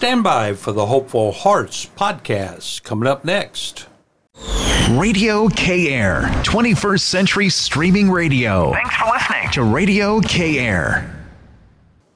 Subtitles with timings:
[0.00, 3.86] Stand by for the Hopeful Hearts podcast coming up next.
[4.92, 8.72] Radio K Air, 21st century streaming radio.
[8.72, 11.14] Thanks for listening to Radio K Air.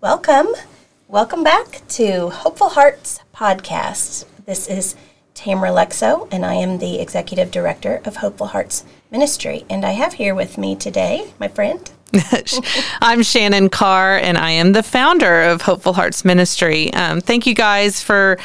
[0.00, 0.46] Welcome.
[1.08, 4.24] Welcome back to Hopeful Hearts podcast.
[4.46, 4.96] This is
[5.34, 9.66] Tamara Lexo, and I am the executive director of Hopeful Hearts Ministry.
[9.68, 11.90] And I have here with me today my friend.
[13.02, 16.92] I'm Shannon Carr, and I am the founder of Hopeful Hearts Ministry.
[16.94, 18.38] Um, thank you guys for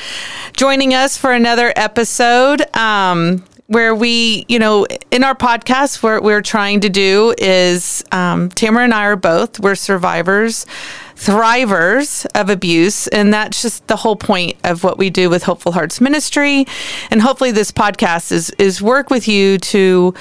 [0.53, 2.61] joining us for another episode.
[2.75, 8.49] Um, where we, you know, in our podcast, what we're trying to do is um,
[8.49, 10.65] Tamara and I are both, we're survivors,
[11.15, 13.07] thrivers of abuse.
[13.09, 16.65] And that's just the whole point of what we do with Hopeful Hearts Ministry.
[17.11, 20.15] And hopefully, this podcast is, is work with you to,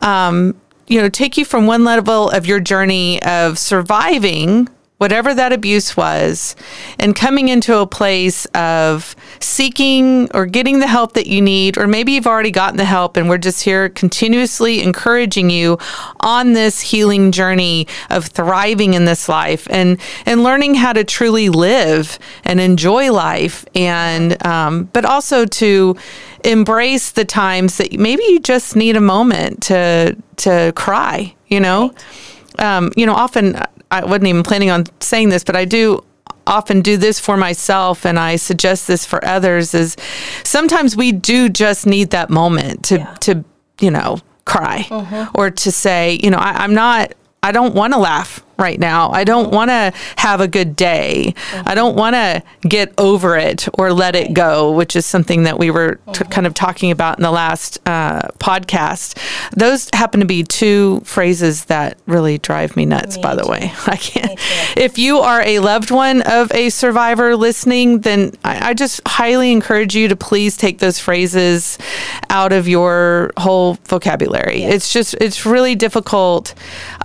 [0.00, 0.58] um,
[0.88, 4.68] you know, take you from one level of your journey of surviving
[4.98, 6.56] whatever that abuse was,
[6.98, 11.86] and coming into a place of seeking or getting the help that you need, or
[11.86, 15.78] maybe you've already gotten the help, and we're just here continuously encouraging you
[16.20, 21.48] on this healing journey of thriving in this life and and learning how to truly
[21.48, 25.96] live and enjoy life, and um, but also to
[26.44, 31.34] embrace the times that maybe you just need a moment to to cry.
[31.46, 31.94] You know.
[32.58, 36.02] Um, you know, often I wasn't even planning on saying this, but I do
[36.46, 39.96] often do this for myself and I suggest this for others is
[40.44, 43.14] sometimes we do just need that moment to yeah.
[43.20, 43.44] to
[43.80, 45.30] you know cry mm-hmm.
[45.34, 49.10] or to say you know I, I'm not I don't want to laugh right now.
[49.10, 51.34] I don't want to have a good day.
[51.36, 51.68] Mm-hmm.
[51.68, 55.58] I don't want to get over it or let it go, which is something that
[55.58, 56.30] we were t- mm-hmm.
[56.30, 59.18] kind of talking about in the last uh, podcast.
[59.52, 63.50] Those happen to be two phrases that really drive me nuts, me by the too.
[63.50, 63.72] way.
[63.86, 64.38] I can't.
[64.76, 69.52] If you are a loved one of a survivor listening, then I, I just highly
[69.52, 71.78] encourage you to please take those phrases
[72.30, 74.60] out of your whole vocabulary.
[74.60, 74.74] Yes.
[74.74, 76.54] It's just, it's really difficult.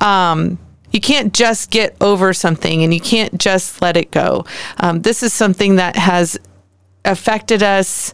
[0.01, 0.57] Um,
[0.91, 4.45] you can't just get over something and you can't just let it go.
[4.77, 6.37] Um, this is something that has
[7.05, 8.13] affected us,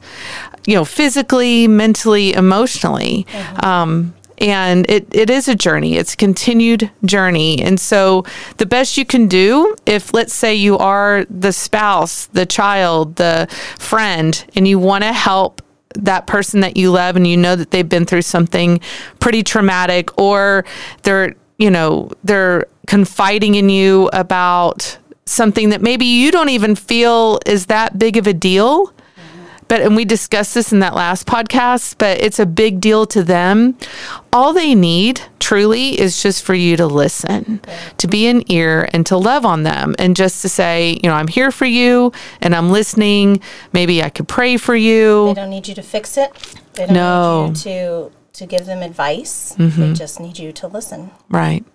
[0.66, 3.26] you know, physically, mentally, emotionally.
[3.30, 3.66] Mm-hmm.
[3.66, 8.24] Um, and it, it is a journey it's a continued journey and so
[8.58, 13.48] the best you can do if let's say you are the spouse the child the
[13.80, 15.62] friend and you want to help
[15.96, 18.80] that person that you love and you know that they've been through something
[19.20, 20.66] pretty traumatic or
[21.02, 27.40] they're you know, they're confiding in you about something that maybe you don't even feel
[27.46, 28.94] is that big of a deal.
[29.68, 33.22] But, and we discussed this in that last podcast, but it's a big deal to
[33.22, 33.78] them.
[34.32, 37.60] All they need truly is just for you to listen,
[37.98, 41.16] to be an ear and to love on them and just to say, you know,
[41.16, 43.42] I'm here for you and I'm listening.
[43.74, 45.28] Maybe I could pray for you.
[45.28, 46.32] They don't need you to fix it.
[46.74, 47.48] They don't no.
[47.48, 49.56] need you to to give them advice.
[49.58, 49.82] Mm-hmm.
[49.82, 51.12] They just need you to listen.
[51.30, 51.66] Right.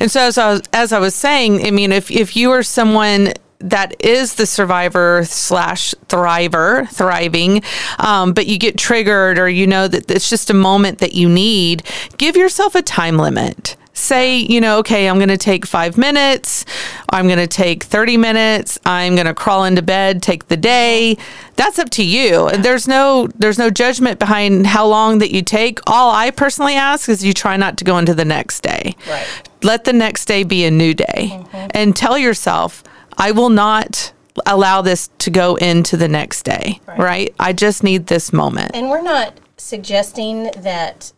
[0.00, 2.62] And so as I was, as I was saying, I mean, if if you are
[2.62, 7.62] someone that is the survivor slash thriver, thriving,
[7.98, 11.28] um, but you get triggered or you know that it's just a moment that you
[11.28, 11.82] need,
[12.18, 16.66] give yourself a time limit say, you know, okay, I'm going to take five minutes,
[17.10, 21.16] I'm going to take 30 minutes, I'm going to crawl into bed, take the day.
[21.54, 22.48] That's up to you.
[22.48, 25.78] And there's no there's no judgment behind how long that you take.
[25.86, 28.96] All I personally ask is you try not to go into the next day.
[29.08, 29.26] Right.
[29.62, 31.30] Let the next day be a new day.
[31.30, 31.68] Mm-hmm.
[31.70, 32.82] And tell yourself,
[33.16, 34.12] I will not
[34.46, 36.80] allow this to go into the next day.
[36.86, 36.98] Right.
[36.98, 37.34] right?
[37.38, 38.72] I just need this moment.
[38.74, 41.12] And we're not suggesting that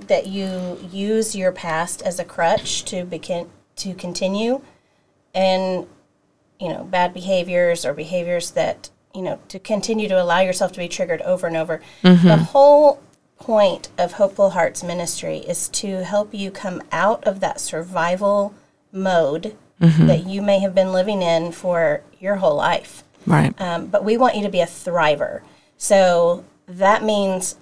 [0.00, 4.60] that you use your past as a crutch to begin to continue
[5.34, 5.86] and
[6.60, 10.78] you know bad behaviors or behaviors that you know to continue to allow yourself to
[10.78, 12.26] be triggered over and over mm-hmm.
[12.26, 13.02] the whole
[13.38, 18.54] point of hopeful hearts ministry is to help you come out of that survival
[18.92, 20.06] mode mm-hmm.
[20.06, 24.16] that you may have been living in for your whole life right um, but we
[24.16, 25.40] want you to be a thriver
[25.76, 27.56] so that means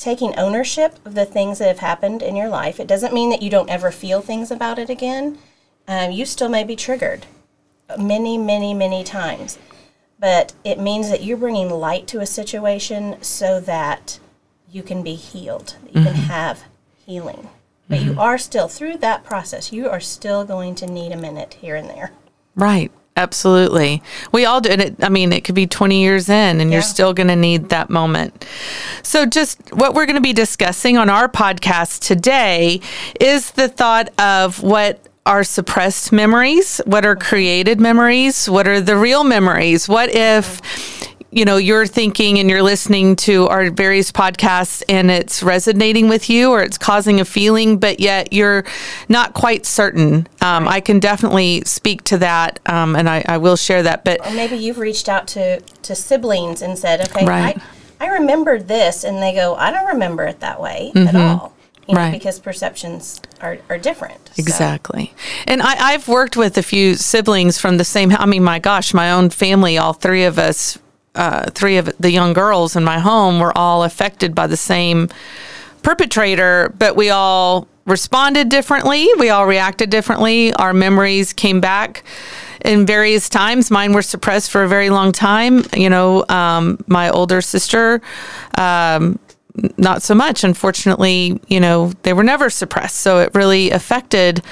[0.00, 2.80] taking ownership of the things that have happened in your life.
[2.80, 5.38] It doesn't mean that you don't ever feel things about it again.
[5.86, 7.26] Um, you still may be triggered
[7.98, 9.58] many, many, many times.
[10.18, 14.18] But it means that you're bringing light to a situation so that
[14.70, 16.14] you can be healed, that you mm-hmm.
[16.14, 16.64] can have
[17.06, 17.48] healing.
[17.88, 18.10] But mm-hmm.
[18.10, 21.74] you are still, through that process, you are still going to need a minute here
[21.74, 22.12] and there.
[22.54, 22.92] Right.
[23.20, 24.02] Absolutely.
[24.32, 24.70] We all do.
[24.70, 26.76] And it, I mean, it could be 20 years in and yeah.
[26.76, 28.46] you're still going to need that moment.
[29.02, 32.80] So, just what we're going to be discussing on our podcast today
[33.20, 38.96] is the thought of what are suppressed memories, what are created memories, what are the
[38.96, 39.86] real memories.
[39.86, 40.62] What if
[41.30, 46.28] you know you're thinking and you're listening to our various podcasts and it's resonating with
[46.28, 48.64] you or it's causing a feeling but yet you're
[49.08, 53.56] not quite certain um, i can definitely speak to that um, and I, I, will
[53.56, 57.60] share that but or maybe you've reached out to to siblings and said okay right.
[58.00, 61.08] I, I remembered this and they go i don't remember it that way mm-hmm.
[61.08, 61.54] at all
[61.88, 62.12] you know, right.
[62.12, 64.30] because perceptions are, are different.
[64.36, 65.12] Exactly.
[65.48, 68.94] And I, I've worked with a few siblings from the same, I mean, my gosh,
[68.94, 70.78] my own family, all three of us
[71.14, 75.08] uh, three of the young girls in my home were all affected by the same
[75.82, 79.08] perpetrator, but we all responded differently.
[79.18, 80.52] We all reacted differently.
[80.54, 82.04] Our memories came back
[82.64, 83.70] in various times.
[83.70, 85.64] Mine were suppressed for a very long time.
[85.74, 88.00] You know, um, my older sister,
[88.56, 89.18] um,
[89.76, 90.44] not so much.
[90.44, 92.96] Unfortunately, you know, they were never suppressed.
[92.96, 94.42] So it really affected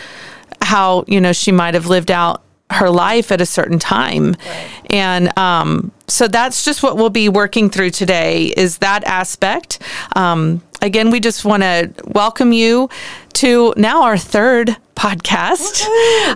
[0.62, 4.34] how, you know, she might have lived out her life at a certain time.
[4.44, 4.70] Right.
[4.90, 9.78] And um, so that's just what we'll be working through today is that aspect.
[10.16, 12.88] Um, again, we just want to welcome you
[13.34, 15.86] to now our third podcast.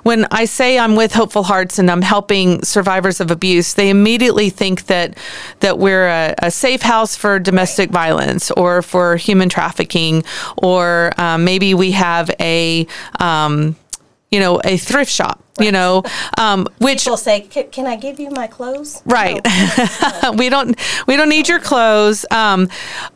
[0.04, 4.50] when i say i'm with hopeful hearts and i'm helping survivors of abuse they immediately
[4.50, 5.18] think that
[5.60, 10.24] that we're a, a safe house for domestic violence or for human trafficking
[10.58, 12.88] or um, maybe we have a
[13.20, 13.76] um,
[14.32, 15.66] you know, a thrift shop, right.
[15.66, 16.04] you know,
[16.38, 19.46] um, which will say, "Can I give you my clothes?" Right.
[20.24, 20.32] No.
[20.38, 20.80] we don't.
[21.06, 22.26] We don't need your clothes.
[22.32, 22.70] Um,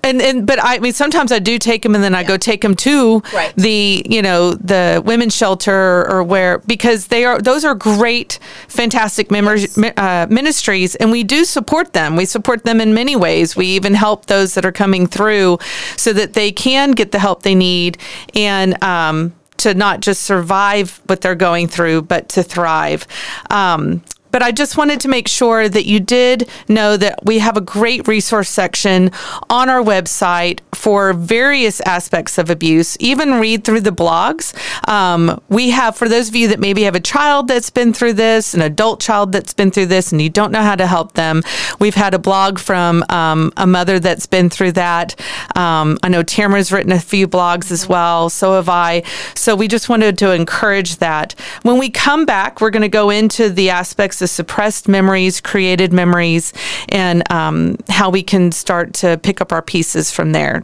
[0.03, 2.27] and and but I, I mean, sometimes I do take them, and then I yeah.
[2.27, 3.53] go take them to right.
[3.56, 8.38] the you know the women's shelter or where because they are those are great,
[8.68, 9.94] fantastic members, yes.
[9.95, 12.18] uh, ministries, and we do support them.
[12.18, 13.56] We support them in many ways.
[13.56, 15.59] We even help those that are coming through
[15.95, 17.97] so that they can get the help they need
[18.35, 18.83] and.
[18.83, 19.33] Um,
[19.65, 23.07] to not just survive what they're going through, but to thrive.
[23.50, 27.57] Um, but I just wanted to make sure that you did know that we have
[27.57, 29.09] a great resource section
[29.50, 32.95] on our website for various aspects of abuse.
[32.99, 34.53] Even read through the blogs.
[34.87, 38.13] Um, we have, for those of you that maybe have a child that's been through
[38.13, 41.13] this, an adult child that's been through this, and you don't know how to help
[41.13, 41.41] them,
[41.79, 45.19] we've had a blog from um, a mother that's been through that.
[45.55, 48.29] Um, I know Tamara's written a few blogs as well.
[48.29, 49.01] So have I.
[49.33, 51.33] So we just wanted to encourage that.
[51.63, 55.91] When we come back, we're going to go into the aspects of suppressed memories, created
[55.91, 56.53] memories,
[56.89, 60.63] and um, how we can start to pick up our pieces from there.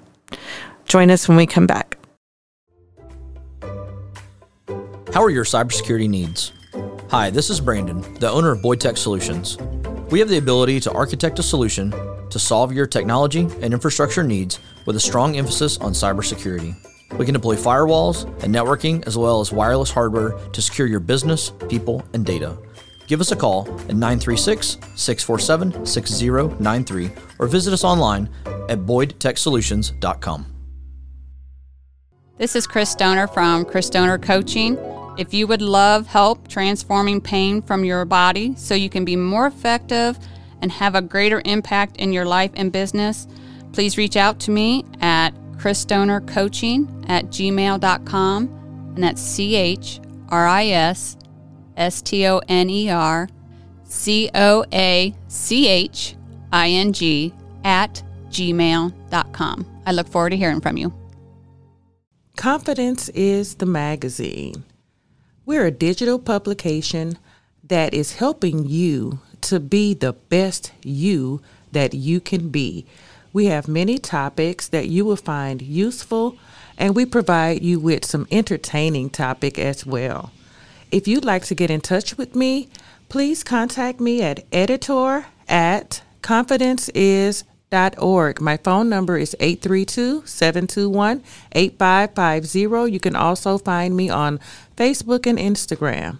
[0.86, 1.98] Join us when we come back.
[5.14, 6.54] How are your cybersecurity needs?
[7.10, 9.58] Hi, this is Brandon, the owner of Boyd Tech Solutions.
[10.10, 11.92] We have the ability to architect a solution
[12.30, 16.76] to solve your technology and infrastructure needs with a strong emphasis on cybersecurity.
[17.18, 21.52] We can deploy firewalls and networking as well as wireless hardware to secure your business,
[21.68, 22.58] people, and data
[23.12, 28.30] give us a call at 936 647 6093 or visit us online
[28.70, 30.46] at boydtechsolutions.com.
[32.38, 34.78] This is Chris Stoner from Chris Stoner Coaching.
[35.18, 39.46] If you would love help transforming pain from your body so you can be more
[39.46, 40.18] effective
[40.62, 43.28] and have a greater impact in your life and business,
[43.74, 50.68] please reach out to me at chrisstonercoaching at gmail.com and that's C H R I
[50.68, 51.18] S
[51.78, 53.30] S T O N E R
[53.84, 56.16] C O A C H
[56.52, 59.66] I N G at gmail.com.
[59.86, 60.94] I look forward to hearing from you.
[62.38, 64.64] Confidence is the magazine.
[65.46, 67.18] We're a digital publication
[67.64, 72.86] that is helping you to be the best you that you can be.
[73.34, 76.38] We have many topics that you will find useful,
[76.78, 80.32] and we provide you with some entertaining topic as well.
[80.92, 82.68] If you'd like to get in touch with me,
[83.08, 88.42] please contact me at editor at confidenceis.org.
[88.42, 92.92] My phone number is 832 721 8550.
[92.92, 94.42] You can also find me on
[94.76, 96.18] Facebook and Instagram.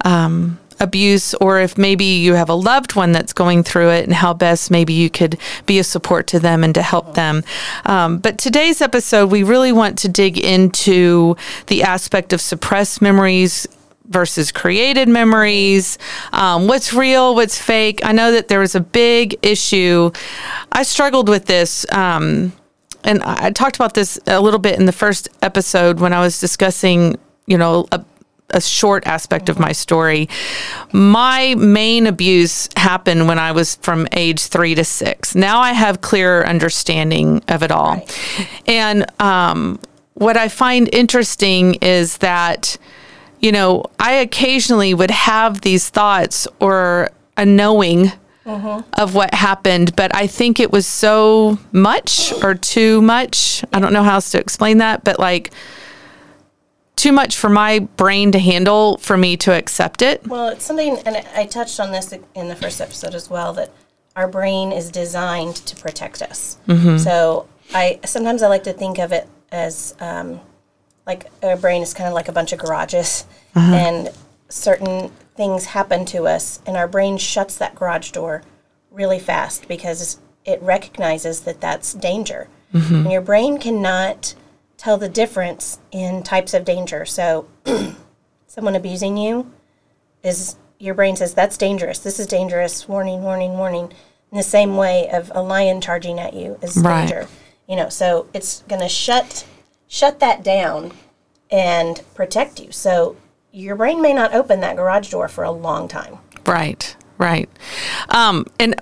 [0.05, 4.13] um, abuse or if maybe you have a loved one that's going through it and
[4.13, 7.45] how best maybe you could be a support to them and to help them.
[7.85, 13.67] Um, but today's episode, we really want to dig into the aspect of suppressed memories
[14.09, 15.99] versus created memories,
[16.33, 18.01] um, what's real, what's fake.
[18.05, 20.11] I know that there was a big issue.
[20.73, 21.85] I struggled with this.
[21.93, 22.53] Um,
[23.05, 26.41] and I talked about this a little bit in the first episode when I was
[26.41, 27.17] discussing,
[27.47, 28.05] you know, a,
[28.51, 30.29] a short aspect of my story.
[30.93, 35.35] My main abuse happened when I was from age three to six.
[35.35, 38.07] Now I have clearer understanding of it all.
[38.67, 39.79] And um,
[40.15, 42.79] what I find interesting is that,
[43.41, 48.13] you know, I occasionally would have these thoughts or a knowing
[48.95, 53.63] of what happened, but I think it was so much or too much.
[53.75, 55.51] I don't know how else to explain that, but like
[56.99, 60.27] too much for my brain to handle for me to accept it.
[60.27, 63.73] Well, it's something, and I touched on this in the first episode as well, that
[64.17, 66.59] our brain is designed to protect us.
[66.67, 66.99] Mm-hmm.
[66.99, 70.41] So I sometimes I like to think of it as um,
[71.07, 73.75] like our brain is kind of like a bunch of garages, uh-huh.
[73.75, 74.11] and
[74.49, 78.43] certain things happen to us, and our brain shuts that garage door
[78.91, 84.35] really fast because it recognizes that that's danger, and your brain cannot
[84.79, 87.05] tell the difference in types of danger.
[87.05, 87.47] So,
[88.47, 89.53] someone abusing you
[90.23, 91.99] is your brain says that's dangerous.
[91.99, 92.89] This is dangerous.
[92.89, 93.93] Warning, warning, warning.
[94.31, 97.07] In the same way of a lion charging at you is Right.
[97.09, 97.29] danger.
[97.67, 99.47] You know, so it's going to shut
[99.89, 100.93] shut that down
[101.51, 102.71] and protect you.
[102.73, 103.17] So
[103.53, 106.19] your brain may not open that garage door for a long time.
[106.47, 107.49] Right, right.
[108.11, 108.81] Um, and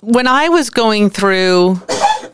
[0.00, 1.80] when I was going through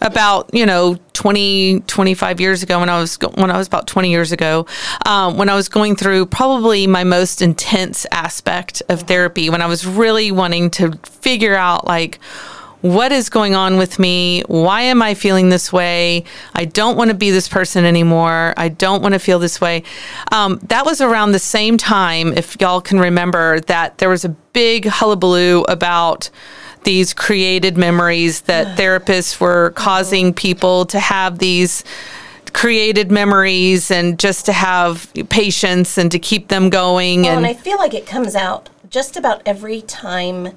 [0.01, 4.11] about, you know, 20, 25 years ago, when I was, when I was about 20
[4.11, 4.67] years ago,
[5.07, 9.67] um, when I was going through probably my most intense aspect of therapy, when I
[9.67, 12.19] was really wanting to figure out like,
[12.81, 14.43] what is going on with me?
[14.47, 16.25] Why am I feeling this way?
[16.55, 18.55] I don't want to be this person anymore.
[18.57, 19.83] I don't want to feel this way.
[20.31, 24.29] Um, that was around the same time, if y'all can remember, that there was a
[24.29, 26.31] big hullabaloo about
[26.89, 31.85] these created memories that therapists were causing people to have these
[32.55, 37.47] created memories and just to have patience and to keep them going Well, and, and
[37.47, 40.49] I feel like it comes out just about every time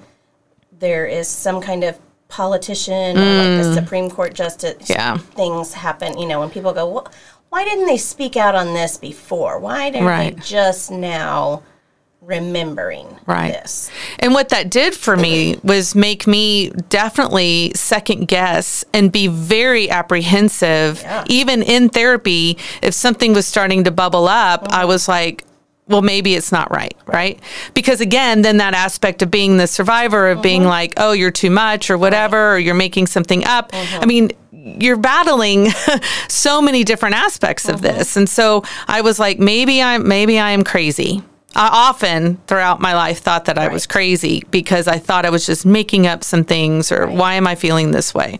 [0.79, 4.89] there is some kind of politician or like the Supreme Court justice Mm.
[4.95, 5.17] Yeah.
[5.17, 7.07] things happen, you know, when people go, well,
[7.49, 9.59] why didn't they speak out on this before?
[9.59, 10.33] Why did Right.
[10.37, 11.61] they just now
[12.21, 13.51] remembering Right.
[13.51, 13.89] this?
[14.19, 19.89] And what that did for me was make me definitely second guess and be very
[19.89, 21.01] apprehensive.
[21.01, 21.23] Yeah.
[21.27, 25.43] Even in therapy, if something was starting to bubble up, I was like,
[25.87, 27.39] well, maybe it's not right, right?
[27.73, 30.69] Because again, then that aspect of being the survivor, of being mm-hmm.
[30.69, 33.71] like, oh, you're too much or whatever, or you're making something up.
[33.71, 34.01] Mm-hmm.
[34.01, 35.69] I mean, you're battling
[36.29, 37.97] so many different aspects of mm-hmm.
[37.97, 38.15] this.
[38.15, 41.23] And so I was like, maybe I'm maybe I am crazy.
[41.55, 45.45] I often throughout my life thought that I was crazy because I thought I was
[45.45, 48.39] just making up some things or why am I feeling this way?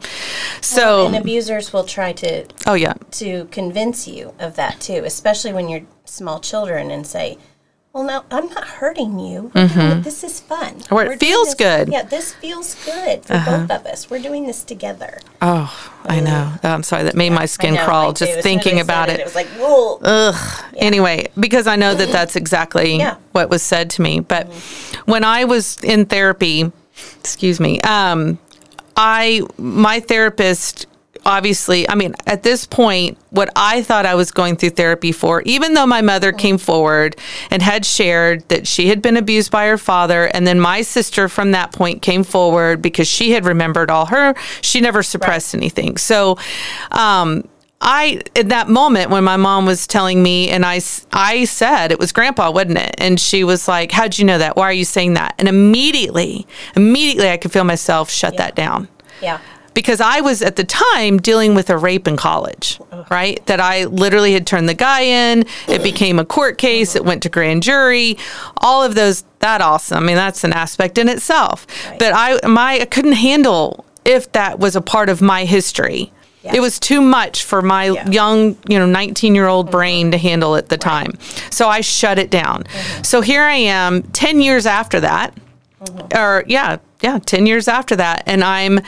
[0.62, 2.94] So, and abusers will try to oh yeah.
[3.12, 7.38] to convince you of that too, especially when you're small children and say,
[7.94, 9.52] "Well, no, I'm not hurting you.
[9.54, 10.76] Doing This is fun.
[10.76, 10.96] Mm-hmm.
[10.96, 11.90] Or it We're feels this- good.
[11.90, 11.98] Uh-huh.
[11.98, 14.10] Yeah, this feels good for both of us.
[14.10, 15.74] We're doing this together." Oh,
[16.06, 16.54] I know.
[16.64, 17.04] Oh, I'm sorry.
[17.04, 18.26] That made my skin know, crawl too.
[18.26, 19.26] just As soon as thinking about it, it.
[19.26, 20.32] Was like, "Whoa."
[20.78, 23.16] Anyway, because I know that that's exactly Yeah.
[23.34, 24.20] what was said to me.
[24.20, 24.48] But
[25.06, 26.72] when I was in therapy,
[27.20, 28.40] excuse me, um,
[28.96, 30.86] I my therapist
[31.26, 35.42] obviously, I mean, at this point, what I thought I was going through therapy for,
[35.44, 37.16] even though my mother came forward
[37.50, 41.30] and had shared that she had been abused by her father, and then my sister
[41.30, 45.98] from that point came forward because she had remembered all her, she never suppressed anything.
[45.98, 46.38] So,
[46.92, 47.48] um,
[47.84, 51.98] I in that moment when my mom was telling me and I I said it
[51.98, 52.94] was grandpa wasn't it?
[53.00, 54.56] And she was like how'd you know that?
[54.56, 55.34] Why are you saying that?
[55.40, 58.88] And immediately immediately I could feel myself shut that down.
[59.20, 59.40] Yeah.
[59.74, 63.44] Because I was at the time dealing with a rape in college, right?
[63.46, 65.46] That I literally had turned the guy in.
[65.68, 66.96] It became a court case.
[66.96, 68.18] It went to grand jury.
[68.58, 70.04] All of those that awesome.
[70.04, 71.66] I mean, that's an aspect in itself.
[72.00, 76.12] But I my I couldn't handle if that was a part of my history.
[76.44, 76.56] Yeah.
[76.56, 79.72] It was too much for my young, you know, 19 year old mm-hmm.
[79.72, 81.18] brain to handle at the time.
[81.52, 82.64] So I shut it down.
[82.64, 83.04] Mm-hmm.
[83.04, 85.36] So here I am 10 years after that,
[85.84, 86.18] mm-hmm.
[86.18, 88.24] or yeah, yeah, 10 years after that.
[88.26, 88.80] And I'm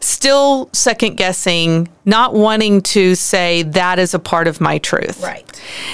[0.00, 5.22] still second guessing, not wanting to say that is a part of my truth.
[5.22, 5.44] Right.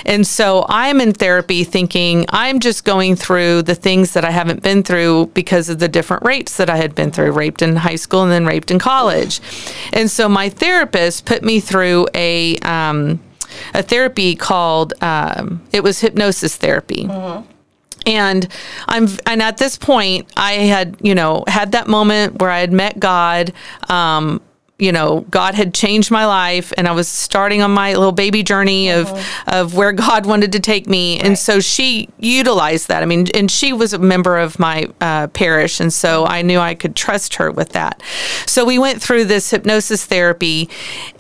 [0.05, 4.63] And so I'm in therapy thinking I'm just going through the things that I haven't
[4.63, 7.97] been through because of the different rapes that I had been through raped in high
[7.97, 9.41] school and then raped in college.
[9.93, 13.21] And so my therapist put me through a, um,
[13.75, 17.09] a therapy called, um, it was hypnosis therapy
[18.07, 18.49] and
[18.89, 22.73] i'm and at this point i had you know had that moment where i had
[22.73, 23.53] met god
[23.89, 24.41] um
[24.79, 28.43] you know god had changed my life and i was starting on my little baby
[28.43, 29.13] journey of
[29.47, 31.19] of where god wanted to take me.
[31.21, 33.03] And so she utilized that.
[33.03, 35.81] I mean and she was a member of my uh, parish.
[35.81, 38.03] And so i knew i could trust her with that.
[38.47, 40.69] So we went through this hypnosis therapy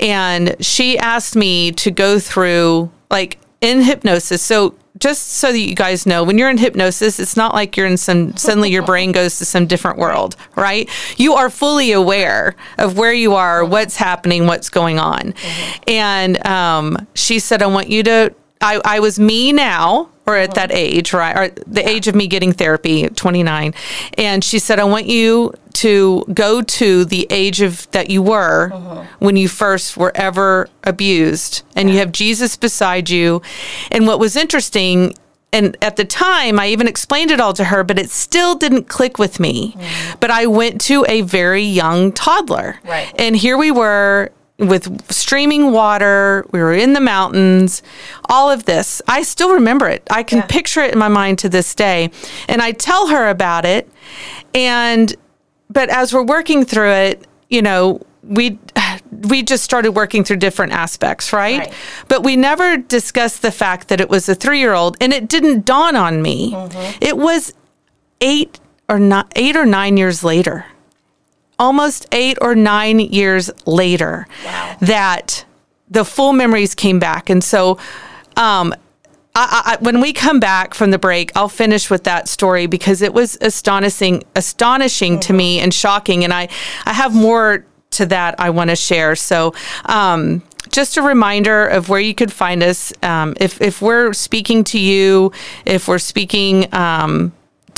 [0.00, 4.42] and she asked me to go through like in hypnosis.
[4.42, 7.88] So just so that you guys know, when you're in hypnosis, it's not like you're
[7.88, 10.88] in some, suddenly your brain goes to some different world, right?
[11.16, 15.34] You are fully aware of where you are, what's happening, what's going on.
[15.88, 20.54] And um, she said, I want you to, I, I was me now, or at
[20.54, 21.36] that age, right?
[21.36, 23.74] Or the age of me getting therapy at 29.
[24.16, 28.70] And she said, I want you to go to the age of that you were
[28.72, 29.04] uh-huh.
[29.18, 33.42] when you first were ever abused and you have Jesus beside you.
[33.90, 35.16] And what was interesting
[35.52, 38.84] and at the time I even explained it all to her, but it still didn't
[38.84, 39.72] click with me.
[39.72, 40.20] Mm.
[40.20, 42.78] But I went to a very young toddler.
[42.84, 43.12] Right.
[43.18, 47.82] And here we were with streaming water, we were in the mountains,
[48.28, 49.02] all of this.
[49.08, 50.06] I still remember it.
[50.10, 52.12] I can picture it in my mind to this day.
[52.48, 53.90] And I tell her about it
[54.54, 55.14] and
[55.72, 58.58] but as we're working through it, you know, we
[59.10, 61.58] we just started working through different aspects, right?
[61.60, 61.74] Right.
[62.08, 65.96] But we never discussed the fact that it was a 3-year-old and it didn't dawn
[65.96, 66.54] on me.
[67.00, 67.52] It was
[68.20, 68.58] 8
[68.88, 70.66] or not 8 or 9 years later.
[71.58, 74.26] Almost 8 or 9 years later
[74.80, 75.44] that
[75.88, 77.28] the full memories came back.
[77.30, 77.78] And so
[78.36, 78.74] um
[79.34, 83.00] I, I, when we come back from the break, I'll finish with that story because
[83.00, 86.22] it was astonishing, astonishing to me and shocking.
[86.24, 86.48] And I,
[86.84, 89.16] I have more to that I want to share.
[89.16, 89.54] So,
[89.86, 92.92] um, just a reminder of where you could find us.
[93.02, 95.32] Um, if if we're speaking to you,
[95.64, 96.72] if we're speaking.
[96.74, 97.32] Um,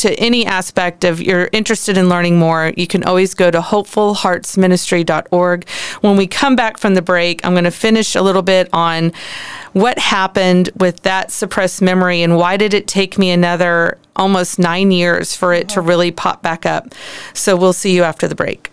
[0.04, 5.68] to any aspect of you're interested in learning more, you can always go to hopefulheartsministry.org.
[6.02, 9.14] When we come back from the break, I'm going to finish a little bit on
[9.72, 14.90] what happened with that suppressed memory and why did it take me another almost nine
[14.90, 16.94] years for it to really pop back up.
[17.32, 18.70] So we'll see you after the break.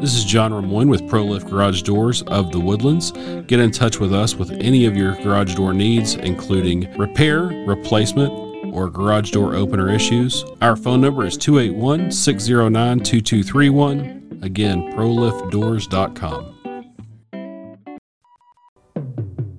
[0.00, 3.12] This is John Ramoyne with ProLift Garage Doors of the Woodlands.
[3.46, 8.45] Get in touch with us with any of your garage door needs, including repair, replacement,
[8.76, 10.44] or garage door opener issues.
[10.60, 14.40] Our phone number is 281 609 2231.
[14.42, 16.52] Again, proliftdoors.com.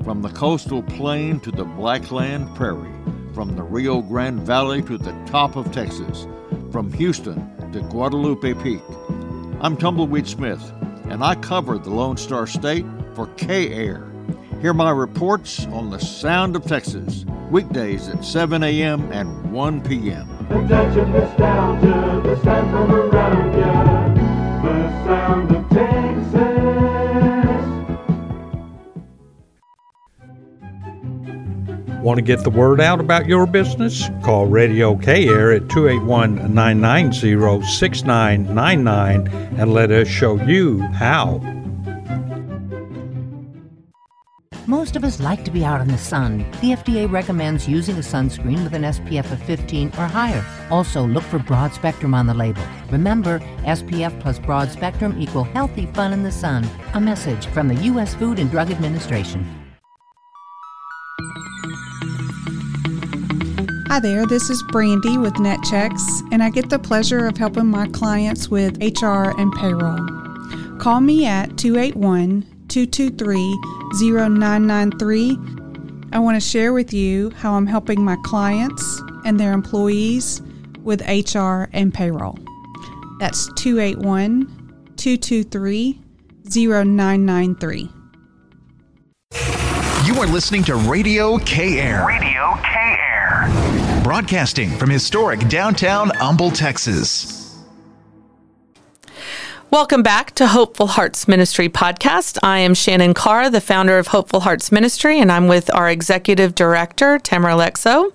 [0.03, 2.93] From the coastal plain to the Blackland Prairie,
[3.33, 6.27] from the Rio Grande Valley to the top of Texas,
[6.71, 8.81] from Houston to Guadalupe Peak.
[9.59, 10.61] I'm Tumbleweed Smith,
[11.09, 14.09] and I cover the Lone Star State for K Air.
[14.61, 19.11] Hear my reports on the sound of Texas, weekdays at 7 a.m.
[19.11, 20.27] and 1 p.m.
[20.49, 20.61] The
[21.05, 24.13] nostalgia, the sound from around ya,
[24.63, 26.07] the sound of Texas.
[32.01, 34.09] Want to get the word out about your business?
[34.23, 39.27] Call Radio K Air at 281 990 6999
[39.59, 41.41] and let us show you how.
[44.69, 46.39] Most of us like to be out in the sun.
[46.59, 50.45] The FDA recommends using a sunscreen with an SPF of 15 or higher.
[50.69, 52.61] Also, look for broad spectrum on the label.
[52.91, 56.69] Remember, SPF plus broad spectrum equal healthy fun in the sun.
[56.95, 58.13] A message from the U.S.
[58.15, 59.45] Food and Drug Administration.
[63.87, 65.97] Hi there, this is Brandy with Netchex,
[66.33, 70.05] and I get the pleasure of helping my clients with HR and payroll.
[70.77, 73.57] Call me at 281 223
[74.21, 75.37] 0993.
[76.11, 80.43] I want to share with you how I'm helping my clients and their employees
[80.83, 82.37] with HR and payroll.
[83.19, 84.45] That's 281
[84.95, 86.01] 223
[86.45, 87.89] 0993.
[90.05, 92.05] You are listening to Radio K Air.
[92.05, 94.01] Radio K Air.
[94.03, 97.36] Broadcasting from historic downtown Humble, Texas.
[99.69, 102.37] Welcome back to Hopeful Hearts Ministry podcast.
[102.41, 106.55] I am Shannon Carr, the founder of Hopeful Hearts Ministry, and I'm with our executive
[106.55, 108.13] director, Tamara Lexo.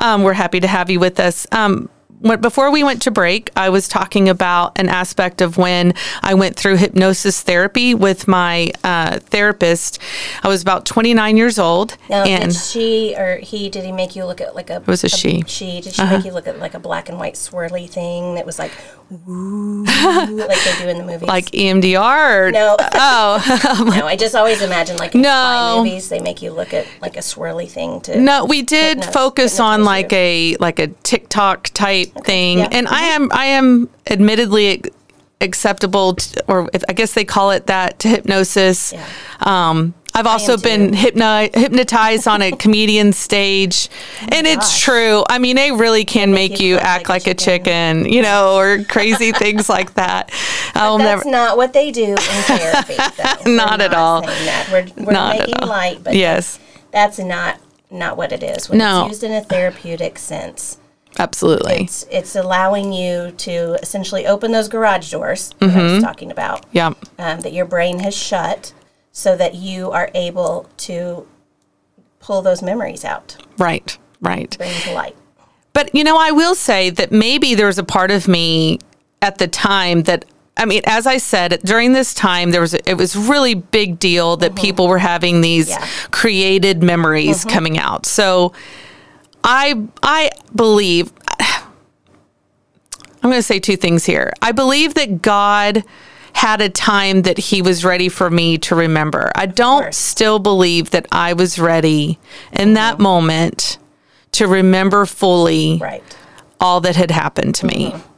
[0.00, 1.48] Um, we're happy to have you with us.
[1.50, 1.90] Um,
[2.24, 6.56] before we went to break, I was talking about an aspect of when I went
[6.56, 9.98] through hypnosis therapy with my uh, therapist.
[10.42, 13.68] I was about 29 years old, Now, and did she or he?
[13.68, 14.76] Did he make you look at like a?
[14.76, 15.44] It was a she.
[15.46, 16.16] She did she Uh-huh.
[16.16, 18.72] make you look at like a black and white swirly thing that was like,
[19.28, 21.28] ooh, like they do in the movies?
[21.28, 22.48] like EMDR.
[22.48, 22.76] Or, No.
[22.78, 23.84] Oh.
[23.98, 25.82] no, I just always imagine like in No.
[25.84, 28.18] movies they make you look at like a swirly thing to.
[28.18, 33.30] No, we did focus on like a like a TikTok type thing, and I am
[33.32, 34.82] I am admittedly
[35.40, 38.94] acceptable, t or if, I guess they call it that to hypnosis.
[39.40, 43.88] Um, I've also been hypno- hypnotized on a comedian stage,
[44.20, 45.24] and it's true.
[45.28, 49.32] I mean, they really can make you act like a chicken, you know, or crazy
[49.44, 50.30] things like that.
[50.76, 51.30] I'll That's never.
[51.36, 52.94] not what they do in therapy.
[52.96, 53.50] Though.
[53.56, 54.22] Not We're at all.
[54.70, 55.68] We're, we're Not at making all.
[55.68, 56.60] light, but Yes.
[56.92, 57.58] that's not
[57.90, 58.68] not what it is.
[58.68, 59.02] When No.
[59.06, 60.78] it's used in a therapeutic sense.
[61.18, 61.84] Absolutely.
[61.84, 66.00] It's it's allowing you to essentially open those garage doors that I was Mhm.
[66.02, 66.66] talking about.
[66.72, 66.92] Yeah.
[67.18, 68.72] Um, that your brain has shut,
[69.12, 71.26] so that you are able to
[72.20, 73.96] pull those memories out, Right.
[74.20, 74.56] Right.
[74.58, 75.14] bring to light.
[75.72, 78.78] But you know, I will say that maybe there was a part of me
[79.22, 80.24] at the time that
[80.56, 83.98] I mean, as I said, during this time there was a, it was really big
[83.98, 85.76] deal that people were having these
[86.12, 88.06] created memories coming out.
[88.06, 88.52] So
[89.44, 94.34] I I believe I'm going to say two things here.
[94.42, 95.82] I believe that God
[96.34, 99.32] had a time that he was ready for me to remember.
[99.34, 102.18] I don't still believe that I was ready
[102.52, 103.02] in that mm-hmm.
[103.02, 103.78] moment
[104.32, 106.02] to remember fully Right.
[106.60, 107.92] all that had happened to me.
[107.92, 108.10] Mm-hmm.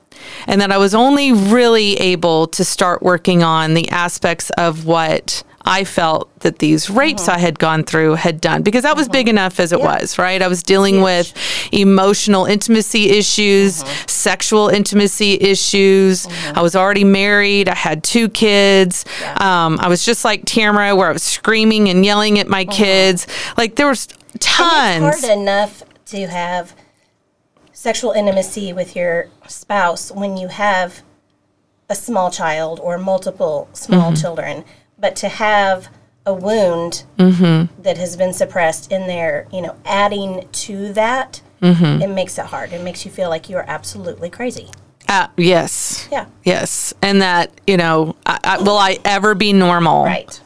[0.49, 5.45] And that I was only really able to start working on the aspects of what
[5.67, 7.33] I felt that these rapes mm-hmm.
[7.33, 9.37] I had gone through had done because that was big mm-hmm.
[9.37, 10.41] enough as it was, right?
[10.41, 11.33] I was dealing with
[11.73, 14.07] emotional intimacy issues, mm-hmm.
[14.07, 16.29] sexual intimacy issues.
[16.55, 17.69] I was already married.
[17.69, 19.05] I had two kids.
[19.41, 23.27] Um, I was just like Tamara, where I was screaming and yelling at my kids.
[23.57, 24.07] Like there was
[24.39, 25.03] tons.
[25.03, 26.75] And it's hard enough to have
[27.73, 31.03] sexual intimacy with your spouse when you have
[31.89, 34.21] a small child or multiple small Mhm.
[34.21, 34.65] children,
[34.99, 35.89] but to have
[36.25, 37.69] a wound Mhm.
[37.83, 42.03] that has been suppressed in there, you know, adding to that, Mhm.
[42.03, 42.73] it makes it hard.
[42.73, 44.69] It makes you feel like you're absolutely crazy.
[45.09, 46.09] Uh, yes.
[46.11, 46.25] Yeah.
[46.43, 46.93] Yes.
[47.01, 50.05] And that, you know, I, I, will I ever be normal?
[50.05, 50.41] Right.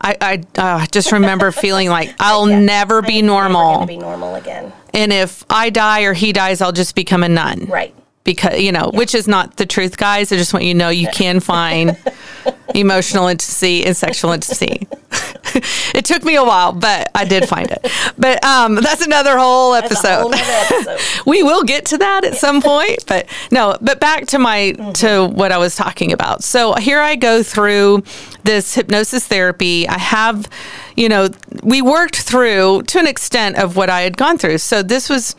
[0.00, 3.74] I, I uh, just remember feeling like I'll never be normal.
[3.74, 4.72] Never be normal again.
[4.92, 7.66] and if I die or he dies, I'll just become a nun.
[7.68, 7.94] Right.
[8.30, 10.30] Because, you know, which is not the truth, guys.
[10.32, 11.96] I just want you to know you can find
[12.74, 14.86] emotional intimacy and sexual intimacy.
[15.94, 17.90] it took me a while, but I did find it.
[18.16, 20.20] But um, that's another whole episode.
[20.20, 21.00] whole episode.
[21.26, 24.92] we will get to that at some point but no but back to my Mm-hmm.
[24.92, 28.02] to what i was talking about so here i go through
[28.44, 30.48] this hypnosis therapy i have
[30.96, 31.28] you know
[31.62, 35.34] we worked through to an extent of what i had gone through so this was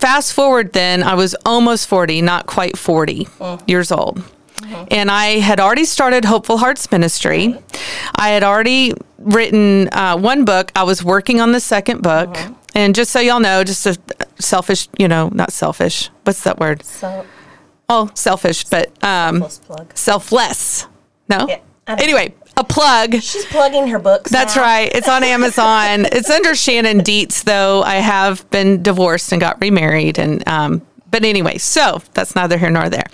[0.00, 3.26] fast forward then i was almost 40 not quite 40
[3.66, 4.22] years old
[4.90, 7.58] and I had already started Hopeful Hearts Ministry.
[8.14, 10.70] I had already written uh, one book.
[10.76, 12.36] I was working on the second book.
[12.74, 13.98] And just so y'all know, just a
[14.38, 16.10] selfish, you know, not selfish.
[16.22, 16.84] What's that word?
[16.84, 17.26] So,
[17.88, 19.44] Oh, selfish, but um,
[19.94, 20.86] Selfless.
[21.28, 21.46] No.
[21.48, 21.58] Yeah,
[21.88, 22.32] anyway,
[22.62, 23.20] a plug.
[23.20, 24.30] She's plugging her books.
[24.30, 24.62] That's now.
[24.62, 24.90] right.
[24.94, 26.06] It's on Amazon.
[26.12, 27.82] it's under Shannon Dietz, though.
[27.82, 32.70] I have been divorced and got remarried, and um, but anyway, so that's neither here
[32.70, 33.06] nor there.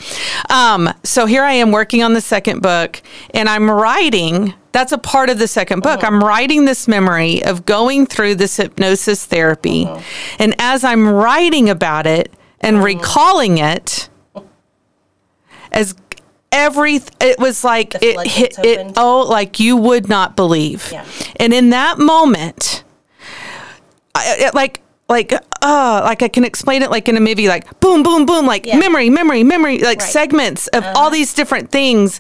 [0.49, 3.03] Um, so here I am working on the second book,
[3.35, 4.55] and I'm writing.
[4.71, 6.05] That's a part of the second book.
[6.05, 9.89] I'm writing this memory of going through this hypnosis therapy,
[10.39, 14.09] and as I'm writing about it and recalling it,
[15.73, 15.95] as
[16.51, 21.05] every it was like it hit it oh like you would not believe Yeah.
[21.37, 22.85] and in that moment
[24.15, 27.81] I, it, like like uh like i can explain it like in a movie like
[27.81, 32.19] boom boom boom like memory memory memory like segments of all these different things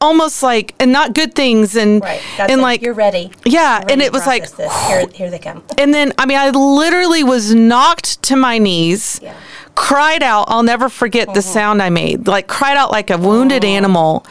[0.00, 2.20] almost like and not good things and Right.
[2.38, 3.32] And like, like you're ready.
[3.44, 4.44] yeah Ready and it was like
[4.88, 5.64] here, here they come.
[5.78, 9.34] and then I mean I literally was knocked to my knees Yeah.
[9.78, 11.40] Cried out I'll never forget the oh.
[11.40, 12.26] sound I made.
[12.26, 13.68] Like cried out like a wounded oh.
[13.68, 14.26] animal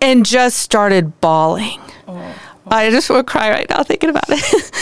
[0.00, 1.80] and just started bawling.
[2.06, 2.34] Oh.
[2.68, 4.72] I just want to cry right now thinking about it.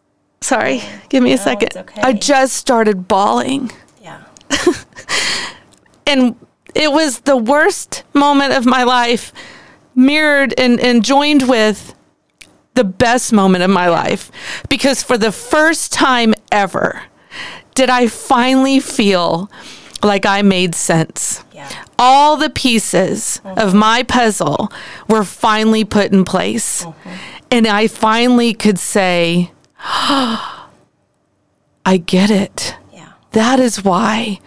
[0.40, 1.76] Sorry give me a No, second.
[1.76, 2.02] okay.
[2.02, 3.70] I just started bawling.
[4.02, 4.24] Yeah.
[6.06, 6.34] and
[6.74, 9.32] it was the worst moment of my life
[9.94, 11.94] mirrored and, and joined with
[12.74, 14.32] the best moment of my life.
[14.68, 17.02] Because for the first time ever
[17.78, 19.48] did i finally feel
[20.02, 21.70] like i made sense Yeah.
[21.96, 23.78] all the pieces of mm-hmm.
[23.78, 24.72] my puzzle
[25.08, 27.10] were finally put in place mm-hmm.
[27.52, 30.58] and i finally could say i
[32.04, 33.12] get it Yeah.
[33.30, 34.40] that is why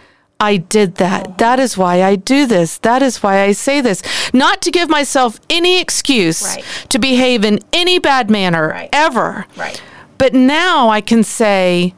[0.44, 1.24] I did that.
[1.24, 1.38] Mm-hmm.
[1.38, 2.80] That is why I do this.
[2.80, 4.02] That is why I say this.
[4.34, 6.66] Not to give myself any excuse Right.
[6.90, 8.90] to behave in any bad manner Right.
[8.92, 9.46] ever.
[9.56, 9.80] Right.
[10.18, 11.94] But now I can say,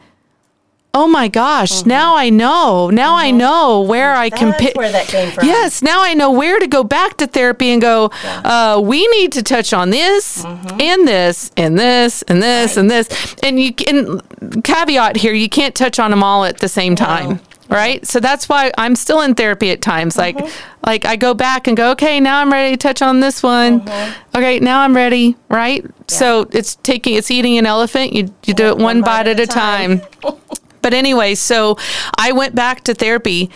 [0.94, 1.90] oh my gosh, Mm-hmm.
[1.90, 2.90] now I know.
[2.90, 4.76] Now I know where I can pick.
[4.76, 5.46] where that came from.
[5.48, 9.32] Yes, now I know where to go back to therapy and go, uh, we need
[9.34, 10.82] to touch on this Mm-hmm.
[10.82, 13.36] and this and this and this and this.
[13.44, 14.22] And you can,
[14.64, 17.40] caveat here, you can't touch on them all at the same time.
[17.70, 18.06] Right.
[18.06, 20.16] So that's why I'm still in therapy at times.
[20.18, 20.86] Like, Mm-hmm.
[20.86, 23.82] like I go back and go, okay, now I'm ready to touch on this one.
[23.82, 24.38] Mm-hmm.
[24.38, 25.36] Okay, now I'm ready.
[25.50, 25.84] Right.
[26.08, 28.14] So it's taking, it's eating an elephant.
[28.14, 30.02] You, you do it one, bite, at a time.
[30.84, 31.78] But anyway, so
[32.18, 33.50] I went back to therapy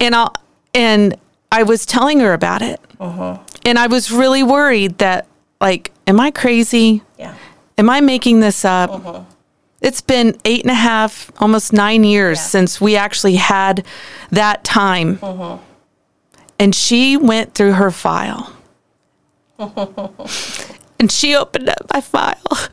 [0.00, 0.28] and I
[0.74, 1.16] and
[1.52, 2.80] I was telling her about it.
[2.98, 3.38] Uh-huh.
[3.64, 5.26] And I was really worried that
[5.60, 7.02] like, am I crazy?
[7.18, 7.34] Yeah.
[7.78, 8.90] Am I making this up?
[8.90, 9.24] Uh-huh.
[9.80, 13.84] It's been eight and a half, almost nine years since we actually had
[14.30, 15.18] that time.
[15.22, 15.58] Uh-huh.
[16.58, 18.54] And she went through her file.
[19.58, 22.68] and she opened up my file.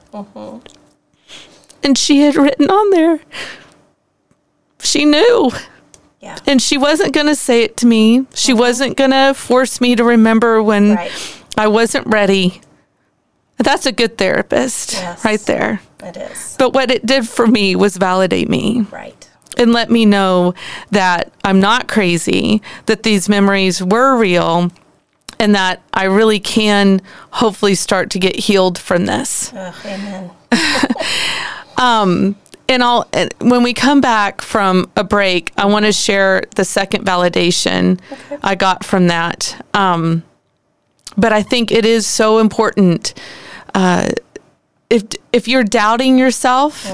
[1.83, 3.21] And she had written on there,
[4.87, 5.51] she knew.
[6.19, 6.37] Yeah.
[6.47, 8.25] And she wasn't going to say it to me.
[8.33, 8.59] She uh-huh.
[8.59, 11.11] wasn't going to force me to remember when Right.
[11.57, 12.61] I wasn't ready.
[13.57, 15.23] That's a good therapist Yes.
[15.25, 15.81] right there.
[16.03, 16.55] It is.
[16.57, 19.27] But what it did for me was validate me Right.
[19.57, 20.53] and let me know
[20.91, 24.71] that I'm not crazy, that these memories were real,
[25.39, 29.51] and that I really can hopefully start to get healed from this.
[29.55, 30.31] Oh, amen.
[31.77, 32.35] Um,
[32.69, 36.65] And I'll and when we come back from a break, I want to share the
[36.65, 37.99] second validation
[38.43, 39.65] I got from that.
[39.73, 40.23] Um,
[41.15, 43.13] but I think it is so important.
[43.73, 44.09] Uh,
[44.89, 46.93] if if you're doubting yourself,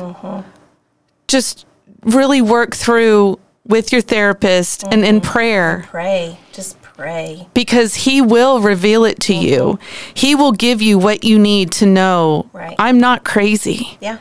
[1.28, 1.66] just
[2.04, 6.38] really work through with your therapist and in prayer Pray.
[6.52, 7.48] Just pray.
[7.54, 9.80] because he will reveal it to you.
[10.14, 12.50] He will give you what you need to know.
[12.52, 12.76] Right.
[12.78, 14.18] I'm not crazy Yeah.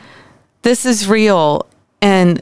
[0.63, 1.67] This is real
[2.01, 2.41] and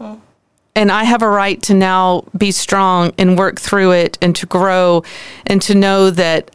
[0.74, 4.46] and I have a right to now be strong and work through it and to
[4.46, 5.04] grow
[5.46, 6.52] and to know that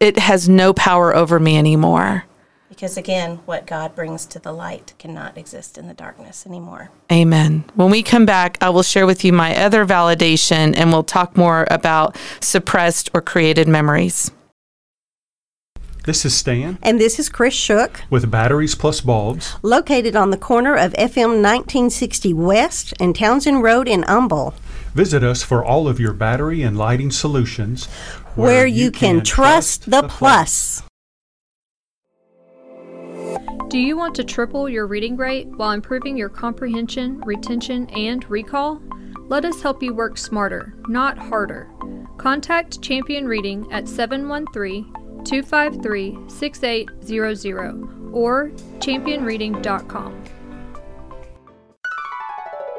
[0.00, 2.24] it has no power over me anymore.
[2.70, 6.90] Because again, what God brings to the light cannot exist in the darkness anymore.
[7.10, 7.64] Amen.
[7.74, 11.36] When we come back, I will share with you my other validation and we'll talk
[11.36, 14.30] more about suppressed or created memories.
[16.08, 19.56] This is Stan And this is Chris Shook, with Batteries Plus Bulbs.
[19.60, 24.54] located on the corner of FM 1960 West and Townsend Road in Humble,
[24.94, 27.84] Visit us for all of your battery and lighting solutions
[28.36, 30.82] where, you can, trust the plus.
[33.68, 38.80] Do you want to triple your reading rate while improving your comprehension, retention, and recall?
[39.26, 41.70] Let us help you work smarter, not harder.
[42.16, 44.94] Contact Champion Reading at 713
[45.28, 50.24] 253 6800 or championreading.com.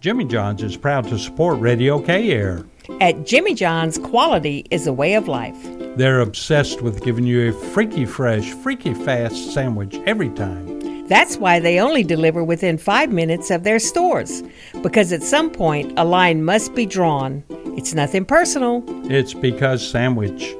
[0.00, 2.64] Jimmy John's is proud to support Radio K Air.
[3.00, 5.56] At Jimmy John's, quality is a way of life.
[5.96, 11.06] They're obsessed with giving you a freaky fresh, freaky fast sandwich every time.
[11.06, 14.42] That's why they only deliver within five minutes of their stores.
[14.82, 17.44] Because at some point, a line must be drawn.
[17.76, 18.82] It's nothing personal.
[19.08, 20.56] It's because sandwich.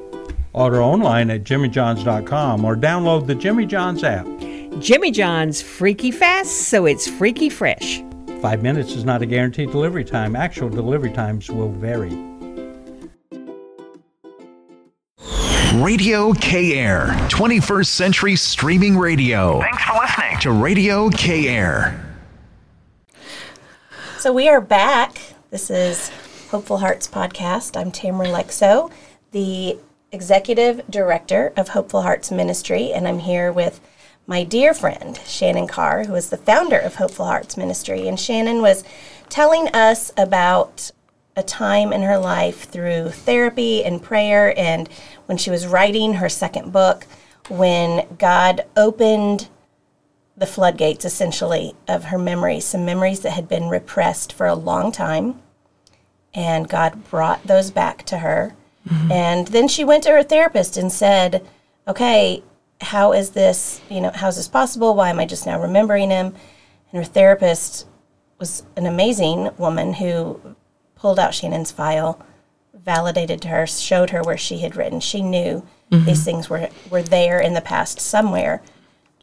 [0.53, 4.25] Order online at jimmyjohns.com or download the Jimmy John's app.
[4.79, 8.03] Jimmy John's freaky fast, so it's freaky fresh.
[8.41, 10.35] Five minutes is not a guaranteed delivery time.
[10.35, 12.11] Actual delivery times will vary.
[15.75, 19.61] Radio K Air, 21st century streaming radio.
[19.61, 22.05] Thanks for listening to Radio K Air.
[24.17, 25.17] So we are back.
[25.49, 26.09] This is
[26.49, 27.79] Hopeful Hearts Podcast.
[27.79, 28.91] I'm Tamara Lexo,
[29.31, 29.77] the
[30.11, 33.79] executive director of Hopeful Hearts Ministry, and I'm here with
[34.27, 38.07] my dear friend Shannon Carr, who is the founder of Hopeful Hearts Ministry.
[38.07, 38.83] And Shannon was
[39.29, 40.91] telling us about
[41.35, 44.89] a time in her life through therapy and prayer, and
[45.27, 47.07] when she was writing her second book,
[47.49, 49.47] when God opened
[50.35, 54.91] the floodgates essentially of her memories, some memories that had been repressed for a long
[54.91, 55.41] time.
[56.33, 58.55] And God brought those back to her.
[59.11, 61.45] And then she went to her therapist and said,
[61.87, 62.43] Okay,
[62.81, 64.95] how is this, you know, how's this possible?
[64.95, 66.27] Why am I just now remembering him?
[66.91, 67.85] And her therapist
[68.39, 70.39] was an amazing woman who
[70.95, 72.19] pulled out Shannon's file,
[72.73, 74.99] validated to her, showed her where she had written.
[74.99, 76.05] She knew Mhm.
[76.05, 78.61] these things were, were there in the past somewhere,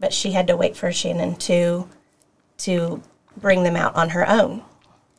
[0.00, 1.88] but she had to wait for Shannon to
[2.58, 3.00] to
[3.36, 4.62] bring them out on her own.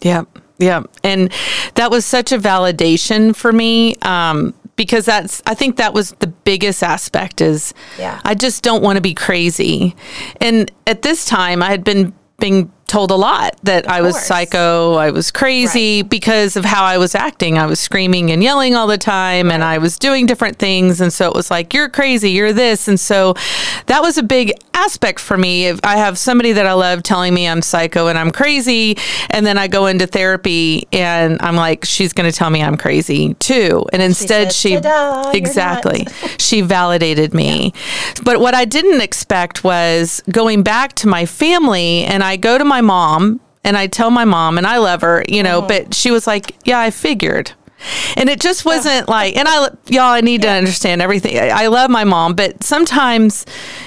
[0.02, 0.24] Yeah,
[0.60, 1.32] yeah, and
[1.76, 6.28] that was such a validation for me um, because that's I think that was the
[6.28, 8.20] biggest aspect is Yeah.
[8.24, 9.96] I just don't want to be crazy,
[10.42, 14.96] and at this time I had been being told a lot that I was psycho,
[14.96, 17.58] I was crazy because of how I was acting.
[17.58, 21.14] I was screaming and yelling all the time and I was doing different things and
[21.14, 23.36] so it was like you're crazy, you're this and so
[23.86, 25.68] that was a big aspect for me.
[25.68, 28.98] If I have somebody that I love telling me I'm psycho and I'm crazy
[29.30, 32.78] and then I go into therapy and I'm like she's going to tell me I'm
[32.78, 33.86] crazy too.
[33.94, 36.08] And instead she "Ta-da, you're exactly
[36.40, 37.74] she validated me.
[38.24, 42.66] But what I didn't expect was going back to my family and I go to
[42.66, 45.92] my mom and I tell my mom and I love her, you know, but mm-hmm.
[45.92, 47.54] she was like, "Yeah, I figured."
[48.18, 51.38] And it just wasn't like, and I, y'all, I need to understand everything.
[51.38, 53.46] I, I love my mom, but sometimes,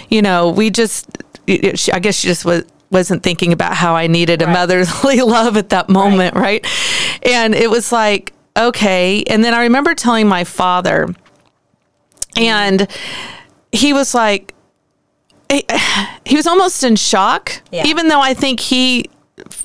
[0.08, 1.06] you know, we just,
[1.46, 5.20] it- she- I guess she just was, wasn't thinking about how I needed a motherly
[5.22, 6.66] love at that moment, right?
[7.22, 9.22] And it was like, okay.
[9.24, 11.14] And then I remember telling my father,
[12.36, 12.88] and
[13.72, 14.54] he was like,
[15.52, 15.64] he,
[16.26, 17.84] he was almost in shock, Yeah.
[17.86, 19.06] even though I think he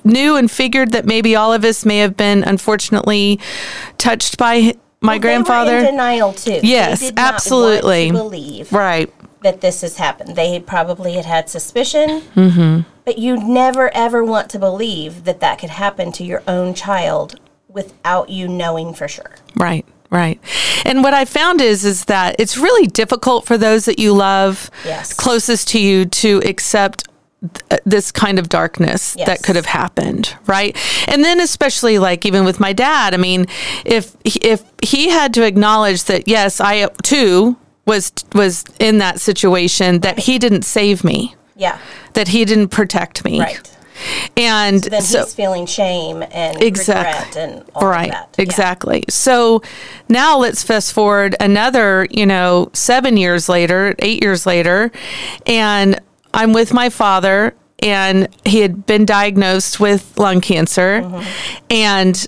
[0.04, 3.40] knew and figured that maybe all of us may have been unfortunately
[3.98, 5.82] touched by my Well, grandfather.
[5.82, 6.60] Denial too.
[6.64, 8.12] Yes, They did not absolutely.
[8.12, 9.12] Believe Right.
[9.44, 10.36] that this has happened.
[10.36, 12.82] They probably had had suspicion, Mm-hmm.
[13.06, 17.40] but you never ever want to believe that that could happen to your own child
[17.70, 19.36] without you knowing for sure.
[19.56, 20.40] Right, right.
[20.86, 24.70] And what I found is is that it's really difficult for those that you love
[24.86, 25.14] Yes.
[25.14, 27.04] closest to you to accept
[27.42, 30.76] th- uh, this kind of darkness that could have happened, right?
[31.08, 33.46] And then especially like even with my dad, I mean,
[33.86, 40.00] if if he had to acknowledge that yes, I too was was in that situation
[40.02, 41.78] that he didn't save me, Yeah.
[42.14, 43.40] that he didn't protect me.
[43.40, 43.60] Right.
[44.36, 47.40] And Then so he's feeling shame and Exactly.
[47.42, 48.36] regret and all right of that.
[48.38, 49.62] exactly so
[50.10, 54.92] now let's fast forward another you know seven years later eight years later
[55.46, 56.00] and
[56.34, 61.64] i'm with my father and he had been diagnosed with lung cancer mm-hmm.
[61.70, 62.28] and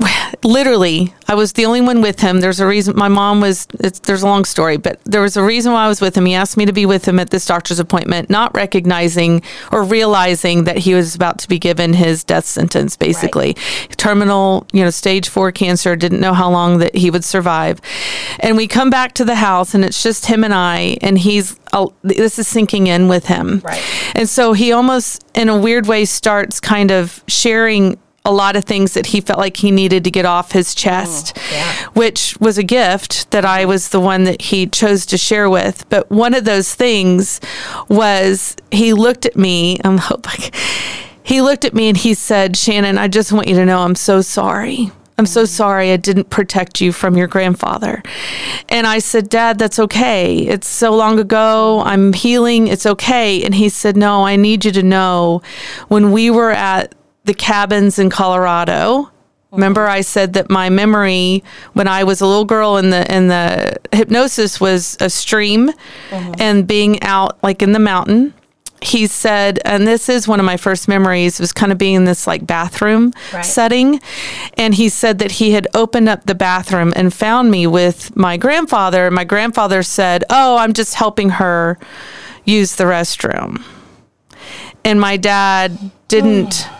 [0.44, 2.40] literally i was the only one with him.
[2.40, 5.42] There's a reason my mom was it's, there's a long story but there was a
[5.42, 6.26] reason why i was with him.
[6.26, 10.64] He asked me to be with him at this doctor's appointment not recognizing or realizing
[10.64, 13.54] that he was about to be given his death sentence basically.
[13.96, 17.80] Terminal you know stage four cancer didn't know how long that he would survive.
[18.40, 21.58] And we come back to the house and it's just him and i and he's
[21.72, 23.60] uh, this is sinking in with him.
[23.64, 23.82] Right.
[24.14, 28.64] and so he almost in a weird way starts kind of sharing a lot of
[28.64, 31.38] things that he felt like he needed to get off his oh, chest,
[31.94, 35.88] which was a gift that I was the one that he chose to share with.
[35.88, 37.40] But one of those things
[37.88, 39.78] was he looked at me.
[39.80, 40.50] Um, I'm hoping
[41.22, 43.94] he looked at me and he said, "Shannon, I just want you to know I'm
[43.94, 45.48] so sorry." I'm so mm.
[45.48, 48.02] sorry I didn't protect you from your grandfather.
[48.70, 50.38] And I said, Dad, that's okay.
[50.38, 51.82] It's so long ago.
[51.84, 52.68] I'm healing.
[52.68, 53.44] It's okay.
[53.44, 55.42] And he said, No, I need you to know
[55.88, 56.94] when we were at
[57.30, 59.08] the cabins in Colorado.
[59.52, 63.28] Remember, I said that my memory when I was a little girl in the in
[63.28, 66.34] the hypnosis was a stream uh-huh.
[66.40, 68.34] and being out like in the mountain
[68.82, 72.04] he said, and this is one of my first memories, was kind of being in
[72.06, 73.44] this like bathroom Right.
[73.44, 74.00] setting.
[74.54, 78.38] And he said that he had opened up the bathroom and found me with my
[78.38, 79.04] grandfather.
[79.06, 81.78] And my grandfather said, Oh, I'm just helping her
[82.44, 83.62] use the restroom.
[84.82, 86.79] And my dad didn't oh.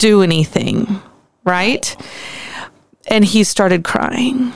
[0.00, 1.00] Do anything,
[1.44, 1.94] right?
[3.06, 4.52] And he started crying.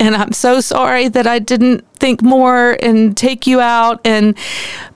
[0.00, 4.36] And I'm so sorry that I didn't think more and take you out and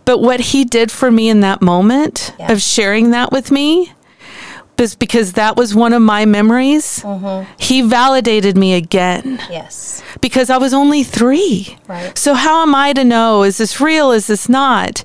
[0.07, 3.93] but what he did for me in that moment of sharing that with me
[4.79, 7.01] was because that was one of my memories.
[7.01, 7.51] Mm-hmm.
[7.59, 10.03] He validated me again Yes.
[10.21, 11.77] because I was only three.
[11.87, 12.17] Right.
[12.17, 13.43] So how am I to know?
[13.43, 14.13] Is this real?
[14.13, 15.03] Is this not?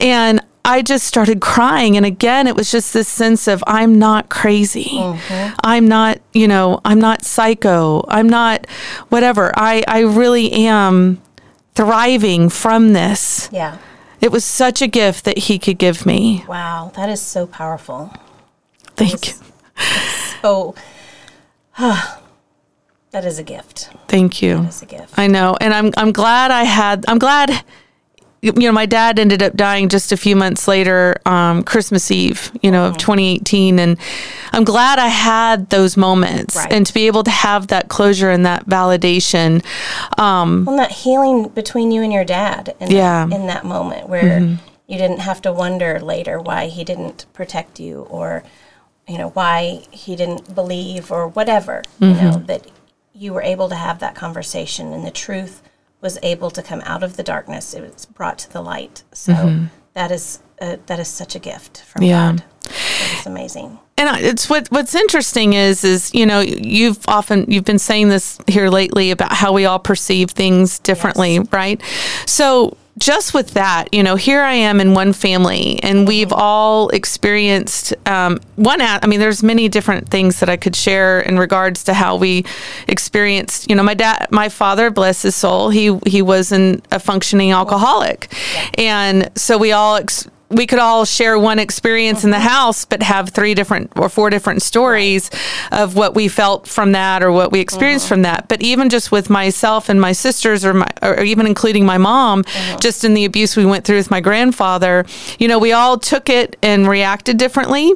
[0.00, 1.96] And I just started crying.
[1.96, 4.90] And again, it was just this sense of I'm not crazy.
[4.90, 5.54] Mm-hmm.
[5.64, 8.04] I'm not, you know, I'm not psycho.
[8.06, 8.66] I'm not
[9.08, 9.50] whatever.
[9.56, 11.22] I, I really am
[11.74, 13.48] thriving from this.
[13.50, 13.78] Yeah.
[14.20, 16.44] It was such a gift that he could give me.
[16.46, 18.12] Wow, that is so powerful.
[18.94, 19.34] Thank you.
[20.42, 20.76] So,
[21.78, 22.20] that
[23.12, 23.90] is a gift.
[24.06, 24.58] Thank you.
[24.58, 25.18] That is a gift.
[25.18, 27.04] I know, and I'm I'm glad I had.
[27.08, 27.64] I'm glad.
[28.40, 32.52] You know, my dad ended up dying just a few months later, um, Christmas Eve,
[32.62, 33.98] you know, of 2018, and
[34.52, 36.72] I'm glad I had those moments Right.
[36.72, 39.64] and to be able to have that closure and that validation.
[40.18, 43.24] Um, Well, that healing between you and your dad in, Yeah.
[43.24, 44.58] in that moment where Mhm.
[44.86, 48.44] you didn't have to wonder later why he didn't protect you or,
[49.08, 52.66] you know, why he didn't believe or whatever, you know, that
[53.12, 55.60] you were able to have that conversation and the truth
[56.00, 57.74] was able to come out of the darkness.
[57.74, 59.02] It was brought to the light.
[59.12, 59.70] So Mhm.
[59.94, 62.32] that is uh, that is such a gift from Yeah.
[62.32, 62.44] God.
[63.20, 63.78] Is amazing.
[63.96, 68.38] and it's what what's interesting is is you know you've often you've been saying this
[68.48, 71.80] here lately about how we all perceive things differently right
[72.26, 76.88] so just with that you know here i am in one family and we've all
[76.90, 81.84] experienced um, one i mean there's many different things that i could share in regards
[81.84, 82.44] to how we
[82.88, 87.52] experienced you know my dad my father bless his soul he he wasn't a functioning
[87.52, 88.32] alcoholic.
[88.76, 92.48] And so we all ex- we could all share one experience in the uh-huh.
[92.48, 95.30] house, but have three different or four different stories
[95.72, 98.14] of what we felt from that or what we experienced uh-huh.
[98.14, 98.48] from that.
[98.48, 102.40] But even just with myself and my sisters, or my, or even including my mom,
[102.40, 102.78] uh-huh.
[102.78, 105.04] just in the abuse we went through with my grandfather,
[105.38, 107.92] you know, we all took it and reacted differently.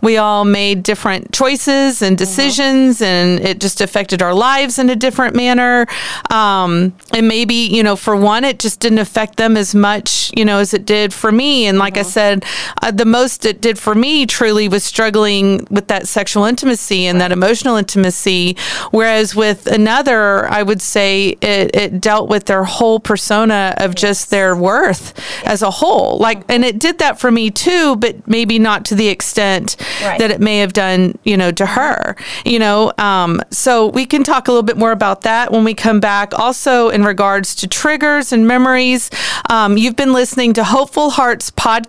[0.00, 4.96] We all made different choices and decisions, and it just affected our lives in a
[4.96, 5.86] different manner.
[6.30, 10.44] Um, and maybe, you know, for one, it just didn't affect them as much, you
[10.44, 11.66] know, as it did for me.
[11.66, 12.44] And like I said,
[12.82, 17.20] uh, the most it did for me truly was struggling with that sexual intimacy and
[17.20, 18.56] that emotional intimacy.
[18.90, 24.30] Whereas with another, I would say it, it dealt with their whole persona of just
[24.30, 25.12] their worth
[25.44, 26.18] as a whole.
[26.18, 30.18] Like, and it did that for me too, but maybe not to the extent Right.
[30.18, 32.92] that it may have done, you know, to her, you know.
[32.98, 36.38] Um, so we can talk a little bit more about that when we come back.
[36.38, 39.10] Also, in regards to triggers and memories,
[39.50, 41.85] um, you've been listening to Hopeful Hearts podcast.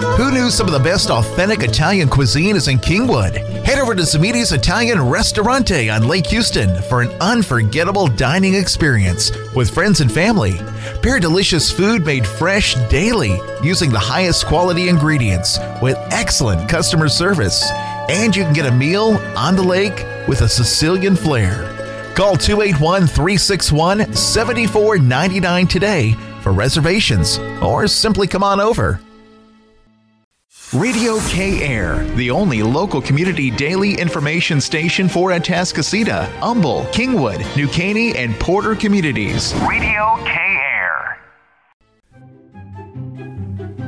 [0.00, 3.36] Who knew some of the best authentic Italian cuisine is in Kingwood?
[3.64, 9.68] Head over to Zamiti's Italian Restaurante on Lake Houston for an unforgettable dining experience with
[9.68, 10.54] friends and family.
[11.02, 17.70] Pair delicious food made fresh daily using the highest quality ingredients with excellent customer service.
[18.08, 21.76] And you can get a meal on the lake with a Sicilian flair.
[22.14, 28.98] Call 281 361 7499 today for reservations or simply come on over.
[30.74, 37.66] Radio K Air, the only local community daily information station for Atascocita, Humble, Kingwood, New
[37.66, 39.52] Caney, and Porter communities.
[39.68, 41.18] Radio K Air.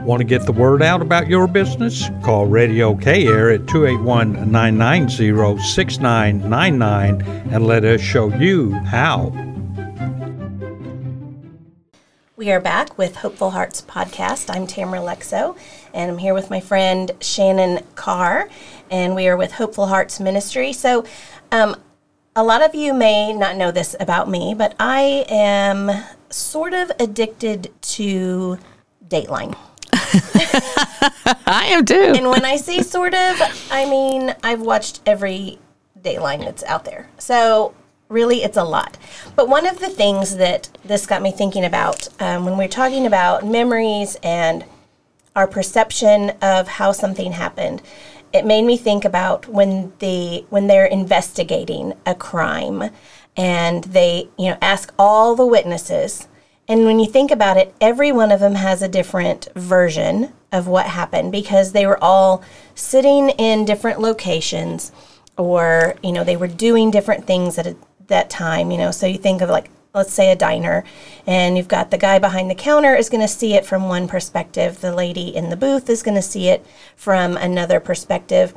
[0.05, 2.11] Want to get the word out about your business?
[2.24, 7.22] Call Radio K Air at 281 990 6999
[7.53, 9.30] and let us show you how.
[12.35, 14.53] We are back with Hopeful Hearts podcast.
[14.53, 15.57] I'm Tamara Lexo,
[15.95, 18.49] and I'm here with my friend Shannon Carr,
[18.90, 20.72] and we are with Hopeful Hearts Ministry.
[20.72, 21.05] So,
[21.51, 21.76] um,
[22.34, 25.90] a lot of you may not know this about me, but I am
[26.30, 28.59] sort of addicted to
[29.07, 29.57] Dateline.
[31.47, 32.14] I am too.
[32.16, 35.59] And when I say sort of, I mean I've watched every
[36.01, 37.09] Dateline that's out there.
[37.18, 37.74] So
[38.09, 38.99] really, it's a lot.
[39.36, 43.07] But one of the things that this got me thinking about um, when we're talking
[43.07, 44.64] about memories and
[45.35, 47.83] our perception of how something happened,
[48.33, 52.91] it made me think about when the when they're investigating a crime
[53.37, 56.28] and they you know ask all the witnesses.
[56.68, 60.66] And when you think about it every one of them has a different version of
[60.66, 62.43] what happened because they were all
[62.74, 64.93] sitting in different locations
[65.37, 67.76] or you know they were doing different things at a,
[68.07, 68.91] that time you know.
[68.91, 70.84] So you think of like let's say a diner
[71.26, 74.09] and you've got the guy behind the counter is going to see it from one
[74.09, 74.80] perspective.
[74.80, 76.64] The lady in the booth is going to see it
[76.97, 78.55] from another perspective.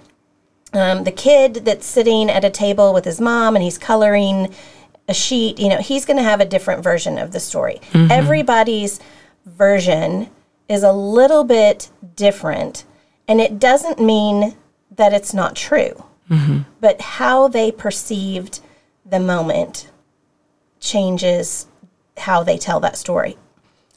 [0.74, 4.54] Um, the kid that's sitting at a table with his mom and he's coloring
[5.08, 7.80] a sheet you know he's going to have a different version of the story.
[7.92, 8.10] Mhm.
[8.10, 9.00] everybody's
[9.46, 10.30] version
[10.68, 12.86] is a little bit different
[13.28, 14.56] and it doesn't mean
[14.96, 16.04] that it's not true
[16.82, 18.60] but how they perceived
[19.06, 19.90] the moment
[20.86, 21.68] changes
[22.18, 23.38] how they tell that story.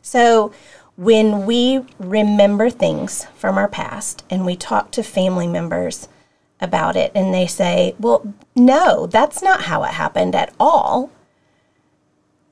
[0.02, 0.52] So
[0.96, 6.08] when we remember things from our past and we talk to family members
[6.60, 11.12] about it and they say, well, no, that's not how it happened at all,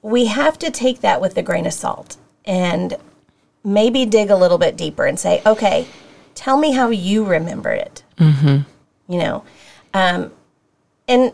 [0.02, 2.94] we have to take that with a grain of salt and
[3.64, 5.88] maybe dig a little bit deeper and say, okay,
[6.36, 8.58] tell me how you remember it Mm-hmm.
[9.12, 9.44] you know
[9.92, 10.30] um,
[11.08, 11.32] and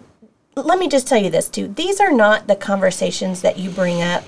[0.54, 1.68] let me just tell you this too.
[1.68, 4.24] These are not the conversations that you bring up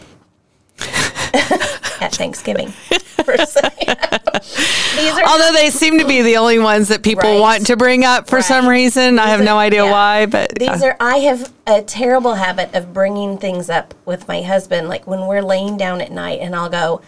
[2.00, 2.72] at thanksgiving
[3.26, 7.40] these are Although they seem to be the only ones that people Right.
[7.40, 9.18] want to bring up for some reason.
[9.18, 10.86] I have no idea why, but these uh.
[10.86, 15.26] are i have a terrible habit of bringing things up with my husband like when
[15.26, 17.00] we're laying down at night and i'll go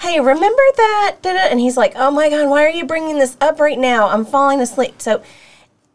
[0.00, 1.16] hey remember that
[1.50, 4.08] and he's like oh my god why are you bringing this up right now?
[4.08, 5.00] I'm falling asleep.
[5.00, 5.22] So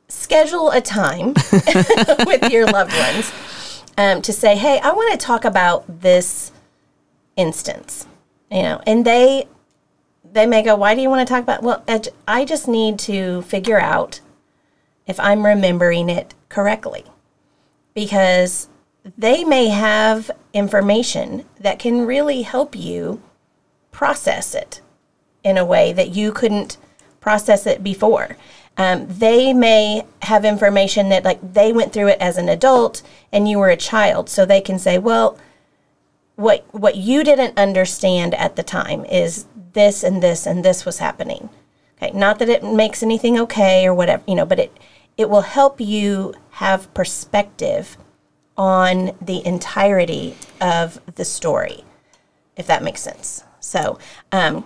[0.10, 1.34] schedule a time
[2.26, 6.52] with your loved ones um, to say hey i want to talk about this
[7.36, 8.08] instance
[8.52, 9.48] you know and they
[10.32, 11.84] they may go why do you want to talk about well
[12.28, 14.20] I just need to figure out
[15.08, 17.06] if i'm remembering it correctly
[17.94, 18.68] because
[19.18, 23.22] they may have information that can really help you
[23.92, 24.82] process it
[25.44, 26.78] in a way that you couldn't
[27.20, 28.38] process it before.
[28.80, 33.48] Um, they may have information that, like, they went through it as an adult and
[33.48, 35.38] you were a child, so they can say, well,
[36.36, 41.00] what what you didn't understand at the time is this and this and this was
[41.00, 41.50] happening.
[41.98, 44.72] Okay, not that it makes anything okay or whatever, you know, but it
[45.18, 47.98] it will help you have perspective
[48.58, 51.84] on the entirety of the story,
[52.56, 53.44] if that makes sense.
[53.60, 54.00] So,
[54.32, 54.64] um,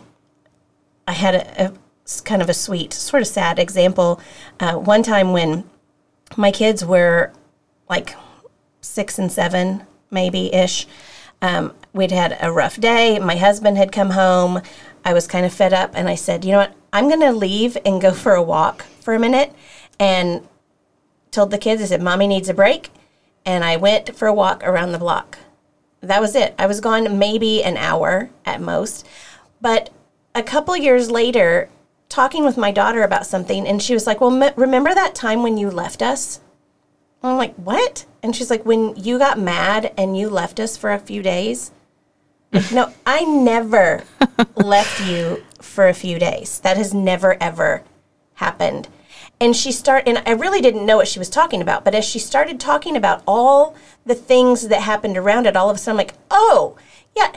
[1.07, 1.73] I had a, a
[2.25, 4.19] kind of a sweet, sort of sad example.
[4.59, 5.63] Uh, one time when
[6.35, 7.31] my kids were
[7.89, 8.15] like
[8.81, 10.87] six and seven, maybe ish,
[11.41, 13.19] um, we'd had a rough day.
[13.19, 14.61] My husband had come home.
[15.05, 16.75] I was kind of fed up, and I said, "You know what?
[16.91, 19.53] I'm going to leave and go for a walk for a minute."
[19.99, 20.47] And
[21.31, 22.91] told the kids, I said, "Mommy needs a break,"
[23.45, 25.37] and I went for a walk around the block.
[26.01, 26.53] That was it.
[26.57, 29.05] I was gone maybe an hour at most,
[29.61, 29.89] but
[30.35, 31.69] a couple years later,
[32.13, 35.41] talking with my daughter about something, and she was like, "Well, m- remember that time
[35.41, 36.41] when you left us?"
[37.23, 40.91] I'm like, "What?" And she's like, "When you got mad and you left us for
[40.91, 41.71] a few days."
[42.51, 44.03] Like, no, I never
[44.55, 46.59] left you for a few days.
[46.59, 47.81] That has never ever
[48.35, 48.89] happened.
[49.39, 51.83] And she started, and I really didn't know what she was talking about.
[51.83, 55.77] But as she started talking about all the things that happened around it, all of
[55.77, 56.77] a sudden, I'm like, oh,
[57.17, 57.31] yeah,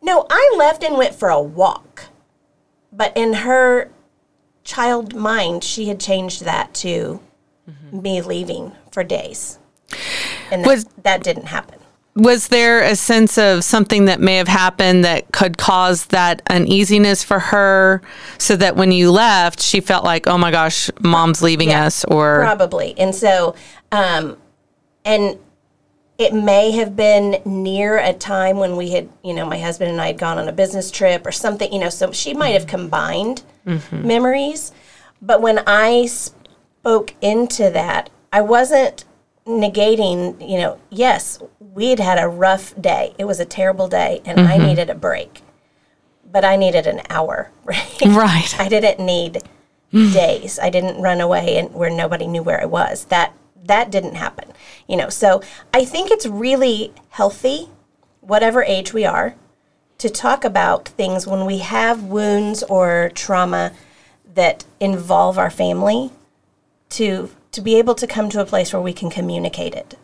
[0.00, 2.06] no, I left and went for a walk.
[2.90, 3.90] But in her
[4.64, 7.20] child mind, she had changed that to
[7.92, 9.58] me leaving for days.
[10.50, 11.78] And that, that didn't happen.
[12.16, 17.22] was there a sense of something that may have happened that could cause that uneasiness
[17.22, 18.02] for her
[18.38, 22.40] so that when you left she felt like oh my gosh mom's leaving us or
[22.40, 22.98] Probably.
[22.98, 23.54] And so,
[23.92, 24.36] um,
[25.04, 25.38] and
[26.18, 30.00] it may have been near a time when we had, you know, my husband and
[30.00, 32.66] I had gone on a business trip or something, you know, so she might have
[32.66, 34.04] combined Mhm.
[34.04, 34.70] memories.
[35.20, 39.04] But when I spoke into that, I wasn't
[39.46, 41.38] negating, you know, yes,
[41.74, 43.14] we had had a rough day.
[43.18, 44.66] It was a terrible day and I Mhm.
[44.68, 45.42] needed a break.
[46.30, 48.02] But I needed an hour, right?
[48.06, 48.54] Right.
[48.58, 49.42] I didn't need
[49.92, 50.58] days.
[50.60, 53.04] I didn't run away and where nobody knew where I was.
[53.06, 53.32] That
[53.64, 54.52] that didn't happen.
[54.86, 55.42] You know, so
[55.72, 57.68] I think it's really healthy,
[58.20, 59.34] whatever age we are,
[59.98, 63.72] to talk about things when we have wounds or trauma
[64.34, 66.10] that involve our family
[66.90, 69.96] to to be able to come to a place where we can communicate it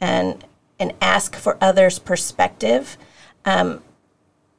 [0.00, 0.44] and
[0.78, 2.96] and ask for others' perspective.
[3.44, 3.82] Um,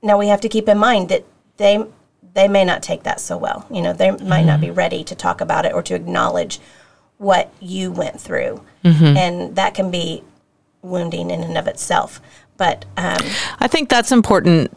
[0.01, 1.25] now we have to keep in mind that
[1.57, 1.85] they
[2.33, 3.65] they may not take that so well.
[3.69, 6.59] You know, they might not be ready to talk about it or to acknowledge
[7.19, 9.15] what you went through, Mhm.
[9.15, 10.23] and that can be
[10.81, 12.19] wounding in and of itself.
[12.57, 13.17] But um,
[13.59, 14.75] I think that's important.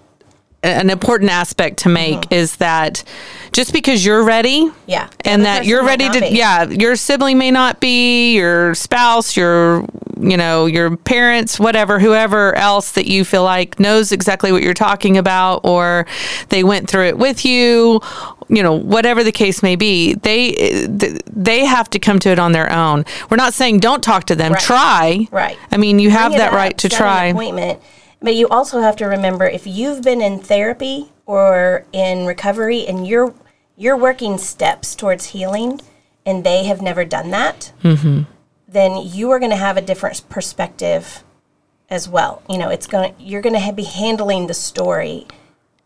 [0.64, 2.34] An important aspect to make Mm-hmm.
[2.34, 3.02] is that
[3.52, 6.28] just because you're ready, yeah, and that you're ready to, be.
[6.28, 9.84] yeah, your sibling may not be, your spouse, your,
[10.20, 14.72] you know, your parents, whatever, whoever else that you feel like knows exactly what you're
[14.72, 16.06] talking about, or
[16.50, 18.00] they went through it with you,
[18.48, 22.52] you know, whatever the case may be, they they have to come to it on
[22.52, 23.04] their own.
[23.30, 24.62] We're not saying don't talk to them, Right.
[24.62, 25.28] try.
[25.30, 25.58] Right.
[25.70, 27.26] I mean, you have Bring it that up, right to try.
[27.26, 27.80] Appointment,
[28.20, 33.06] but you also have to remember if you've been in therapy or in recovery and
[33.06, 33.34] you're
[33.76, 35.80] you're working steps towards healing,
[36.26, 38.22] and they have never done that, Mm-hmm.
[38.68, 41.24] then you are going to have a different perspective
[41.90, 42.42] as well.
[42.48, 45.26] You know, it's going you're going to be handling the story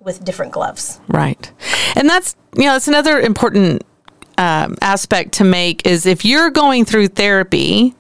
[0.07, 1.01] with different gloves.
[1.09, 1.53] Right.
[1.97, 3.83] And that's, you know, that's another important
[4.39, 7.95] um, aspect to make is if you're going through therapy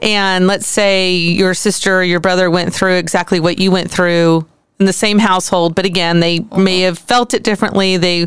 [0.00, 4.46] and let's say your sister or your brother went through exactly what you went through
[4.80, 8.26] in the same household, but again, they may have felt it differently, they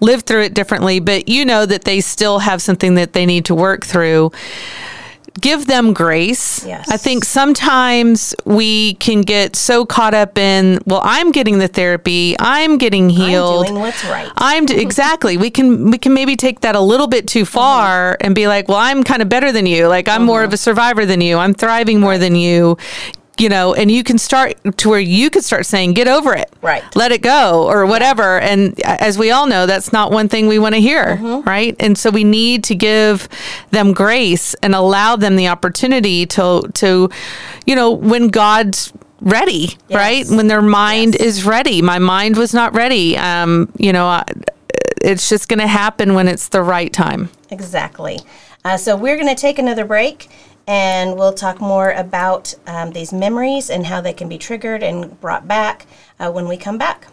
[0.00, 3.46] lived through it differently, but you know that they still have something that they need
[3.46, 4.30] to work through
[5.40, 6.64] give them grace.
[6.64, 6.88] Yes.
[6.88, 12.36] I think sometimes we can get so caught up in, well, I'm getting the therapy,
[12.38, 13.66] I'm getting healed.
[13.66, 14.30] doing what's right.
[14.36, 15.36] I'm d- exactly.
[15.36, 18.68] We can we can maybe take that a little bit too far and be like,
[18.68, 19.88] well, I'm kind of better than you.
[19.88, 20.48] Like I'm more uh-huh.
[20.48, 21.38] of a survivor than you.
[21.38, 22.76] I'm thriving more than you.
[23.40, 26.52] You know, and you can start to where you could start saying, "Get over it,
[26.60, 26.84] Right.
[26.94, 30.58] Let it go, or whatever." And as we all know, that's not one thing we
[30.58, 31.16] want to hear,
[31.46, 31.74] right?
[31.80, 33.28] And so we need to give
[33.70, 37.08] them grace and allow them the opportunity to to,
[37.64, 40.26] you know, when God's ready, right?
[40.28, 41.82] When their mind is ready.
[41.82, 43.16] My mind was not ready.
[43.16, 44.24] Um, you know, I,
[45.02, 47.30] it's just going to happen when it's the right time.
[47.50, 48.20] Exactly.
[48.64, 50.28] Uh, so we're going to take another break
[50.70, 55.20] and we'll talk more about um, these memories and how they can be triggered and
[55.20, 55.84] brought back
[56.20, 57.08] uh, when we come back.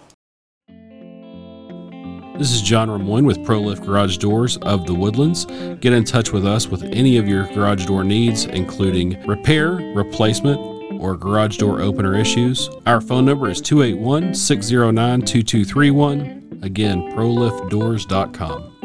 [2.38, 5.46] This is John Ramoyne with ProLift Garage Doors of the Woodlands.
[5.80, 10.60] Get in touch with us with any of your garage door needs, including repair, replacement,
[11.02, 12.70] or garage door opener issues.
[12.86, 16.60] Our phone number is 281 609 2231.
[16.62, 18.77] Again, proliftdoors.com.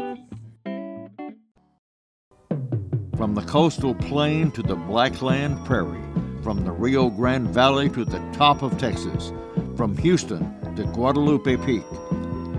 [3.17, 6.01] From the coastal plain to the Blackland Prairie,
[6.41, 9.31] from the Rio Grande Valley to the top of Texas,
[9.77, 11.83] from Houston to Guadalupe Peak.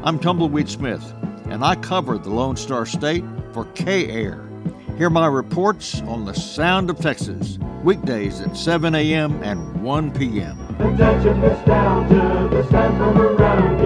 [0.05, 1.13] I'm Tumbleweed Smith,
[1.51, 4.49] and I cover the Lone Star State for K Air.
[4.97, 9.43] Hear my reports on the sound of Texas, weekdays at 7 a.m.
[9.43, 10.57] and 1 p.m.
[10.79, 12.15] Attention is down to
[12.57, 13.81] the sound from around.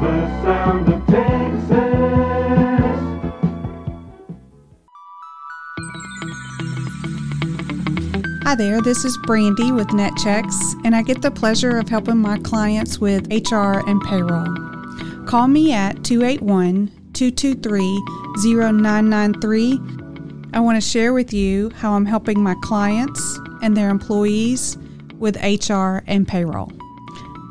[0.00, 0.97] The sound of
[8.48, 12.38] Hi there, this is Brandy with Netchex, and I get the pleasure of helping my
[12.38, 14.46] clients with HR and payroll.
[15.26, 18.00] Call me at 281 223
[18.42, 19.78] 0993.
[20.54, 24.78] I want to share with you how I'm helping my clients and their employees
[25.18, 26.72] with HR and payroll.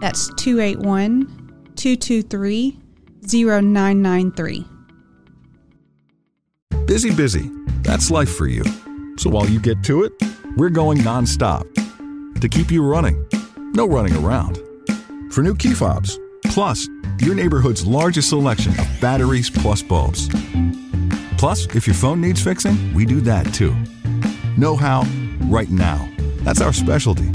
[0.01, 1.27] That's 281
[1.75, 2.79] 223
[3.21, 4.65] 0993.
[6.87, 7.51] Busy, busy.
[7.83, 8.63] That's life for you.
[9.19, 10.13] So while you get to it,
[10.57, 11.65] we're going nonstop
[12.41, 13.25] to keep you running.
[13.73, 14.59] No running around.
[15.31, 16.87] For new key fobs, plus
[17.19, 20.29] your neighborhood's largest selection of batteries plus bulbs.
[21.37, 23.75] Plus, if your phone needs fixing, we do that too.
[24.57, 25.03] Know how,
[25.41, 26.09] right now.
[26.41, 27.31] That's our specialty.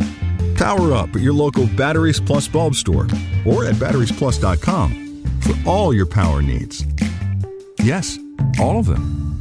[0.56, 3.06] Power up at your local Batteries Plus bulb store
[3.46, 6.84] or at batteriesplus.com for all your power needs.
[7.78, 8.18] Yes,
[8.58, 9.31] all of them.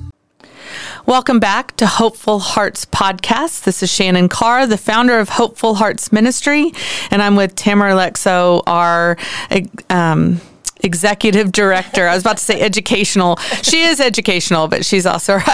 [1.07, 3.63] Welcome back to Hopeful Hearts Podcast.
[3.63, 6.71] This is Shannon Carr, the founder of Hopeful Hearts Ministry,
[7.09, 9.17] and I'm with Tamara Alexo, our
[9.89, 10.39] um,
[10.83, 12.07] executive director.
[12.07, 13.37] I was about to say educational.
[13.61, 15.39] She is educational, but she's also.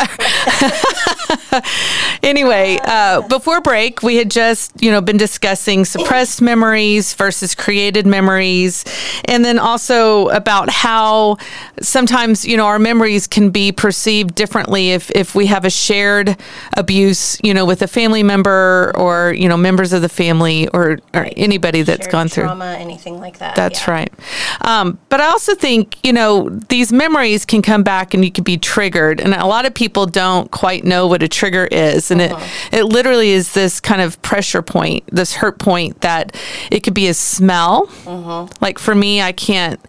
[2.24, 8.06] anyway, uh, before break, we had just you know been discussing suppressed memories versus created
[8.06, 8.84] memories,
[9.26, 11.38] and then also about how
[11.82, 16.38] sometimes you know our memories can be perceived differently if if we have a shared
[16.76, 21.00] abuse, you know, with a family member or you know members of the family or,
[21.14, 23.56] or anybody that's Shared gone through trauma, anything like that.
[23.56, 23.94] That's yeah.
[23.94, 24.14] right.
[24.62, 28.44] Um, but I also think, you know, these memories can come back and you can
[28.44, 29.20] be triggered.
[29.22, 32.12] And a lot of people don't quite know what a trigger is.
[32.12, 32.44] And Uh-huh.
[32.72, 36.36] it, it literally is this kind of pressure point, this hurt point that
[36.72, 37.88] it could be a smell.
[38.06, 38.52] Mhm.
[38.62, 39.80] Like for me, I can't,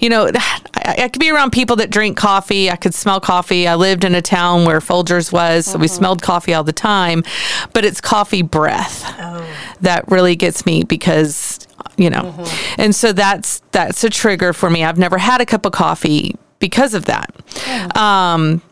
[0.00, 0.30] you know,
[0.76, 2.70] I, I could be around people that drink coffee.
[2.70, 3.66] I could smell coffee.
[3.68, 7.22] I lived in a town where Folgers was, so we smelled coffee all the time.
[7.72, 9.02] But it's coffee breath
[9.80, 11.63] that really gets me because,
[11.96, 12.46] you know,
[12.78, 14.84] and so that's that's a trigger for me.
[14.84, 17.34] I've never had a cup of coffee because of that.
[17.96, 18.62] Um,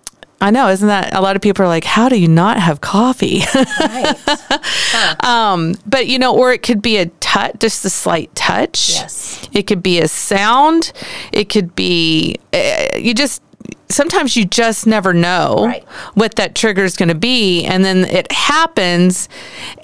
[0.43, 2.81] I know, isn't that a lot of people are like, how do you not have
[2.81, 3.43] coffee?
[5.21, 8.91] um, but you know, or it could be a touch, just a slight touch.
[8.91, 9.49] Yes.
[9.53, 10.93] It could be a sound.
[11.33, 13.41] It could be, uh, you just,
[13.89, 15.73] sometimes you just never know
[16.15, 17.65] what that trigger is going to be.
[17.65, 19.29] And then it happens.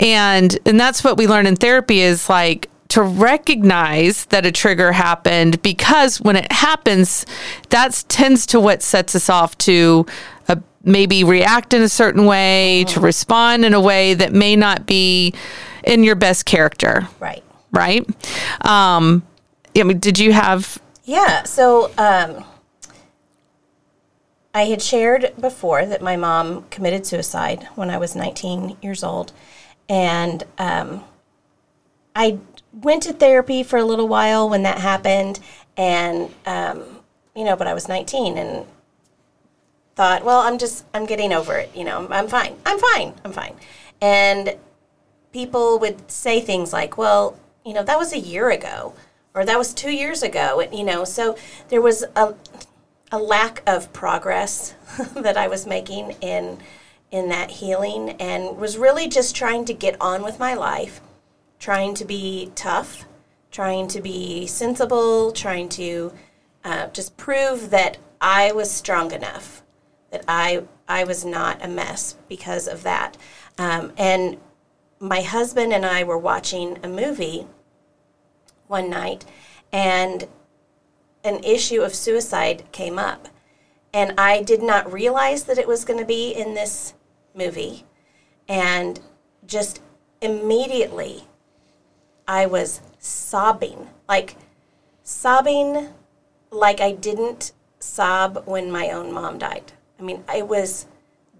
[0.00, 4.92] And, and that's what we learn in therapy is like, to recognize that a trigger
[4.92, 7.26] happened because when it happens,
[7.68, 10.06] that tends to what sets us off to
[10.48, 14.86] uh, maybe react in a certain way, to respond in a way that may not
[14.86, 15.34] be
[15.84, 17.08] in your best character.
[17.20, 17.44] Right.
[17.70, 18.06] Right.
[18.66, 19.22] Um,
[19.76, 20.80] I mean, did you have?
[21.04, 21.42] Yeah.
[21.42, 22.44] So um,
[24.54, 29.32] I had shared before that my mom committed suicide when I was 19 years old.
[29.88, 31.04] And um,
[32.16, 32.38] I
[32.82, 35.40] went to therapy for a little while when that happened.
[35.76, 36.82] And, um,
[37.34, 38.66] you know, but I was 19 and
[39.94, 41.70] thought, well, I'm just, I'm getting over it.
[41.74, 42.56] You know, I'm fine.
[42.64, 43.14] I'm fine.
[43.24, 43.54] I'm fine.
[44.00, 44.56] And
[45.32, 48.94] people would say things like, well, you know, that was a year ago
[49.34, 50.60] or that was two years ago.
[50.60, 51.36] And, you know, so
[51.68, 52.34] there was a,
[53.12, 54.74] a lack of progress
[55.14, 56.58] that I was making in
[57.10, 61.00] in that healing and was really just trying to get on with my life,
[61.58, 63.04] trying to be tough,
[63.50, 66.12] trying to be sensible, trying to
[66.64, 69.62] uh, just prove that I was strong enough,
[70.10, 73.16] that I I was not a mess because of that.
[73.58, 74.38] Um, and
[74.98, 77.46] my husband and I were watching a movie
[78.66, 79.24] one night,
[79.72, 80.26] and
[81.24, 83.28] an issue of suicide came up.
[83.92, 86.94] And I did not realize that it was going to be in this
[87.34, 87.84] movie.
[88.46, 89.00] And
[89.46, 89.80] just
[90.20, 91.27] immediately,
[92.28, 94.36] I was sobbing like
[95.02, 95.88] sobbing
[96.50, 99.72] like I didn't sob when my own mom died.
[99.98, 100.86] I mean, I was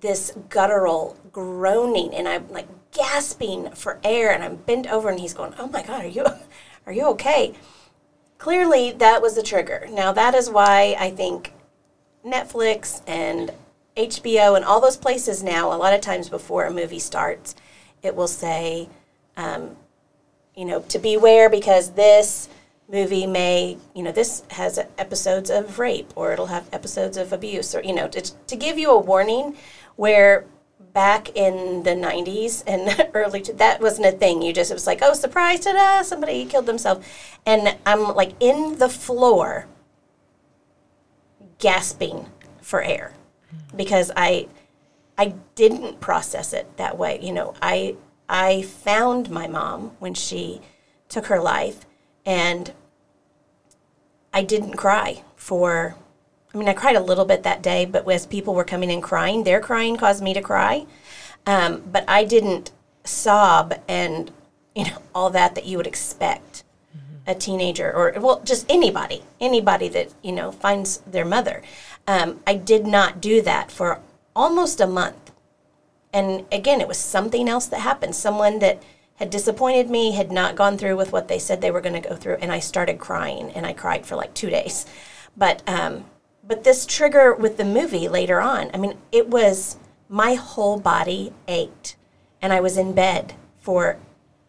[0.00, 5.34] this guttural groaning and I'm like gasping for air and I'm bent over and he's
[5.34, 6.24] going, "Oh my god, are you
[6.86, 7.54] are you okay?"
[8.38, 9.88] Clearly, that was the trigger.
[9.90, 11.52] Now, that is why I think
[12.24, 13.50] Netflix and
[13.96, 17.56] HBO and all those places now, a lot of times before a movie starts,
[18.00, 18.88] it will say,
[19.36, 19.76] um,
[20.58, 22.48] you know, to beware because this
[22.90, 27.76] movie may, you know, this has episodes of rape or it'll have episodes of abuse
[27.76, 29.56] or, you know, to, to give you a warning
[29.94, 30.46] where
[30.92, 34.42] back in the 90s and early, to, that wasn't a thing.
[34.42, 37.06] You just, it was like, oh, surprise, ta-da, somebody killed themselves.
[37.46, 39.68] And I'm like in the floor
[41.58, 42.26] gasping
[42.60, 43.12] for air
[43.76, 44.48] because I
[45.16, 47.20] I didn't process it that way.
[47.22, 47.96] You know, I
[48.28, 50.60] I found my mom when she
[51.08, 51.86] took her life
[52.26, 52.72] and
[54.32, 55.96] I didn't cry for
[56.54, 59.00] I mean I cried a little bit that day, but as people were coming in
[59.00, 60.86] crying, their crying caused me to cry.
[61.46, 62.72] Um, but I didn't
[63.04, 64.30] sob and
[64.74, 66.62] you know all that that you would expect
[67.26, 71.62] a teenager or well just anybody anybody that you know finds their mother
[72.06, 74.00] um, i did not do that for
[74.36, 75.32] almost a month
[76.12, 78.82] and again it was something else that happened someone that
[79.16, 82.08] had disappointed me had not gone through with what they said they were going to
[82.08, 84.86] go through and i started crying and i cried for like two days
[85.36, 86.04] but um,
[86.42, 89.76] but this trigger with the movie later on i mean it was
[90.08, 91.96] my whole body ached
[92.40, 93.98] and i was in bed for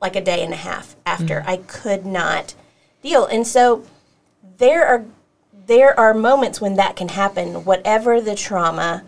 [0.01, 1.43] like a day and a half after.
[1.45, 2.55] I could not
[3.01, 3.25] deal.
[3.25, 3.83] And so
[4.57, 5.05] there are
[5.65, 9.03] there are moments when that can happen, whatever the trauma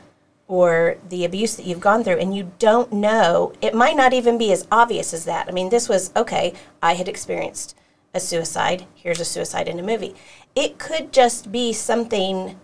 [0.51, 3.53] or the abuse that you've gone through, and you don't know.
[3.61, 5.47] It might not even be as obvious as that.
[5.47, 6.53] I mean, this was okay.
[6.83, 7.73] I had experienced
[8.13, 8.85] a suicide.
[8.93, 10.13] Here's a suicide in a movie.
[10.53, 12.59] It could just be something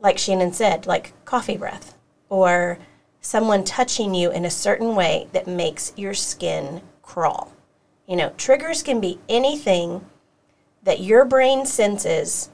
[0.00, 1.94] like Shannon said, like coffee breath
[2.30, 2.78] or
[3.20, 7.52] someone touching you in a certain way that makes your skin crawl.
[8.06, 10.06] You know, triggers can be anything
[10.84, 12.48] that your brain senses.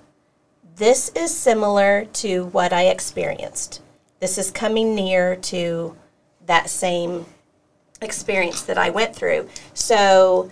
[0.74, 3.80] This is similar to what I experienced.
[4.22, 5.96] This is coming near to
[6.46, 7.26] that same
[8.00, 9.48] experience that I went through.
[9.74, 10.48] So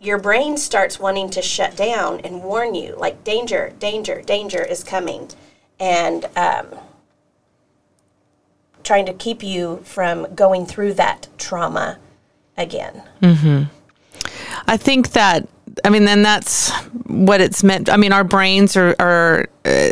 [0.00, 4.82] your brain starts wanting to shut down and warn you, like danger, danger, danger is
[4.82, 5.28] coming,
[5.78, 6.68] and um,
[8.82, 11.98] trying to keep you from going through that trauma
[12.56, 13.02] again.
[13.20, 13.64] hmm
[14.66, 15.46] I think that
[15.84, 16.70] I mean, then that's
[17.06, 17.90] what it's meant.
[17.90, 19.90] I mean, our brains are, are uh,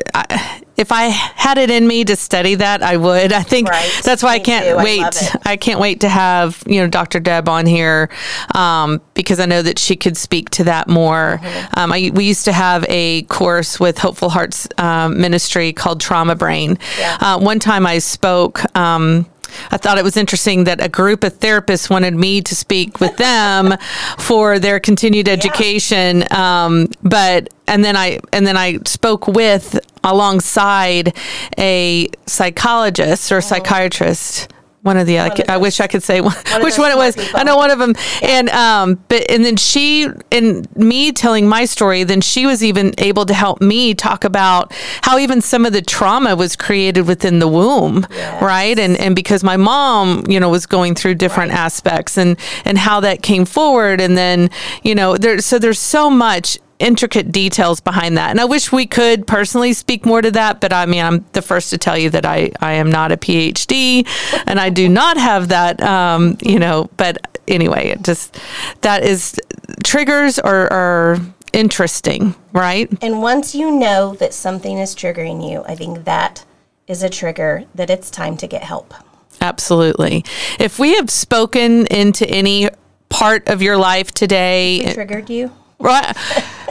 [0.80, 3.32] if I had it in me to study that, I would.
[3.32, 4.00] I think Right.
[4.02, 4.76] that's why I can't too.
[4.76, 5.02] Wait.
[5.02, 5.36] it.
[5.44, 7.20] I can't wait to have you know Dr.
[7.20, 8.08] Deb on here
[8.54, 11.38] um, because I know that she could speak to that more.
[11.42, 11.78] Mm-hmm.
[11.78, 16.34] Um, I, we used to have a course with Hopeful Hearts um, Ministry called Trauma
[16.34, 16.78] Brain.
[17.20, 18.60] Uh, one time I spoke.
[18.76, 19.26] Um,
[19.72, 23.16] I thought it was interesting that a group of therapists wanted me to speak with
[23.16, 23.74] them
[24.18, 26.24] for their continued education.
[26.32, 31.16] Um, but and then I and then I spoke with alongside
[31.58, 34.52] a psychologist or psychiatrist.
[34.82, 37.14] One of the I, I wish I could say one, of which one it was.
[37.14, 37.38] people.
[37.38, 37.94] I know one of them.
[38.22, 42.94] And um, but and then she and me telling my story, then she was even
[42.96, 44.72] able to help me talk about
[45.02, 48.06] how even some of the trauma was created within the womb,
[48.40, 48.78] right?
[48.78, 53.00] And and because my mom, you know, was going through different aspects and and how
[53.00, 54.48] that came forward, and then
[54.82, 58.30] you know, there so there's so much intricate details behind that.
[58.30, 61.42] And I wish we could personally speak more to that, but I mean, I'm the
[61.42, 64.06] first to tell you that I, I am not a PhD
[64.46, 68.38] and I do not have that, um, you know, but anyway, it just,
[68.80, 69.38] that is,
[69.84, 71.18] triggers are, are
[71.52, 72.90] interesting, right?
[73.02, 76.44] And once you know that something is triggering you, I think that
[76.86, 78.94] is a trigger that it's time to get help.
[79.40, 80.24] Absolutely.
[80.58, 82.68] If we have spoken into any
[83.08, 85.52] part of your life today, We triggered you.
[85.78, 86.14] right?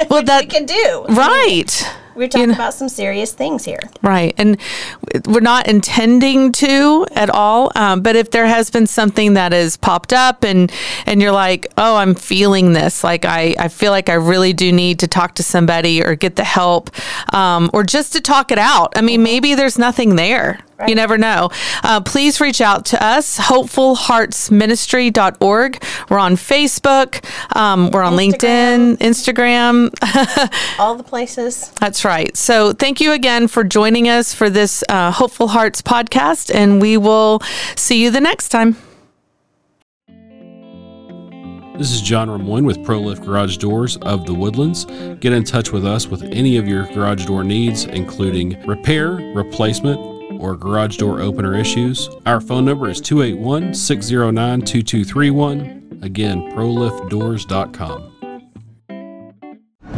[0.10, 1.06] Well, that we can do.
[1.10, 1.96] right.
[2.16, 3.80] We're talking about some serious things here.
[4.02, 4.34] Right.
[4.38, 4.60] And
[5.26, 7.72] we're not intending to at all.
[7.76, 10.70] Um, but if there has been something that has popped up and,
[11.06, 14.70] and you're like, oh, I'm feeling this, like I, I feel like I really do
[14.74, 16.90] need to talk to somebody or get the help
[17.34, 18.92] um, or just to talk it out.
[18.98, 20.60] I mean, maybe there's nothing there.
[20.88, 21.50] You never know.
[21.84, 25.84] Uh, please reach out to us, hopefulheartsministry.org.
[26.10, 27.26] We're on Facebook.
[27.56, 29.90] Um, we're on LinkedIn, Instagram.
[30.80, 31.72] All the places.
[31.80, 32.36] That's right.
[32.38, 36.98] So thank you again for joining us for this uh, Hopeful Hearts podcast, and we
[36.98, 37.42] will
[37.76, 38.78] see you the next time.
[41.78, 44.84] This is John Ramoyne with ProLift Garage Doors of the Woodlands.
[45.22, 50.19] Get in touch with us with any of your garage door needs, including repair, replacement,
[50.40, 52.10] or garage door opener issues.
[52.26, 56.00] Our phone number is 281 609 2231.
[56.02, 58.16] Again, proliftdoors.com.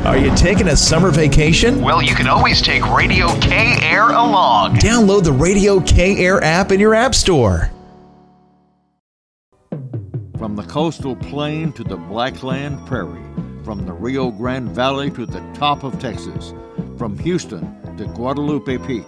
[0.04, 1.80] Are you taking a summer vacation?
[1.80, 4.78] Well, you can always take Radio K Air along.
[4.78, 7.72] Download the Radio K Air app in your app store.
[10.40, 13.22] From the coastal plain to the Blackland Prairie,
[13.64, 16.52] from the Rio Grande Valley to the top of Texas,
[16.98, 17.62] from Houston
[17.98, 19.06] to Guadalupe Peak.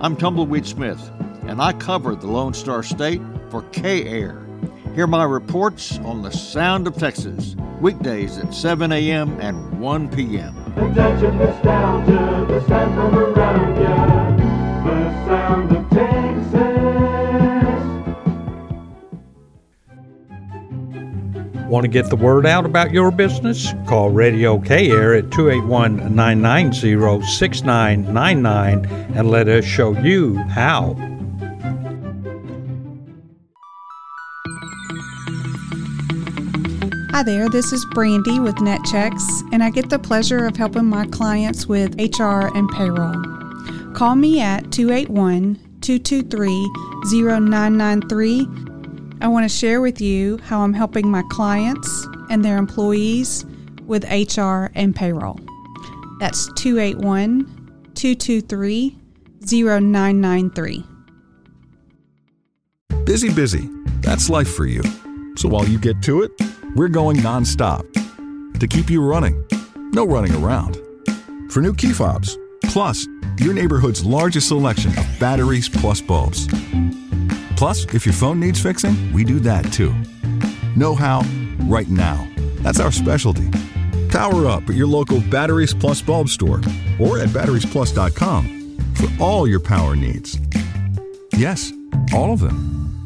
[0.00, 1.10] I'm Tumbleweed Smith,
[1.48, 3.20] and I cover the Lone Star State
[3.50, 4.46] for K Air.
[4.94, 9.40] Hear my reports on the sound of Texas, weekdays at 7 a.m.
[9.40, 10.54] and 1 p.m.
[10.76, 10.94] The
[15.26, 15.77] sound of
[21.68, 23.74] Want to get the word out about your business?
[23.86, 30.94] Call Radio K Air at 281 990 6999 and let us show you how.
[37.10, 39.20] Hi there, this is Brandy with Netchex,
[39.52, 43.92] and I get the pleasure of helping my clients with HR and payroll.
[43.92, 46.70] Call me at 281 223
[47.12, 48.67] 0993.
[49.20, 53.44] I want to share with you how I'm helping my clients and their employees
[53.86, 55.40] with HR and payroll.
[56.20, 57.44] That's 281
[57.94, 58.98] 223
[59.40, 60.84] 0993.
[63.04, 63.68] Busy, busy.
[64.00, 64.82] That's life for you.
[65.36, 66.30] So while you get to it,
[66.76, 67.84] we're going nonstop
[68.60, 69.44] to keep you running.
[69.92, 70.78] No running around.
[71.50, 73.06] For new key fobs, plus
[73.38, 76.46] your neighborhood's largest selection of batteries plus bulbs.
[77.58, 79.92] Plus, if your phone needs fixing, we do that too.
[80.76, 81.22] Know how?
[81.62, 82.24] Right now.
[82.62, 83.50] That's our specialty.
[84.08, 86.60] Power up at your local Batteries Plus bulb store
[87.00, 90.38] or at batteriesplus.com for all your power needs.
[91.32, 91.72] Yes,
[92.14, 92.87] all of them.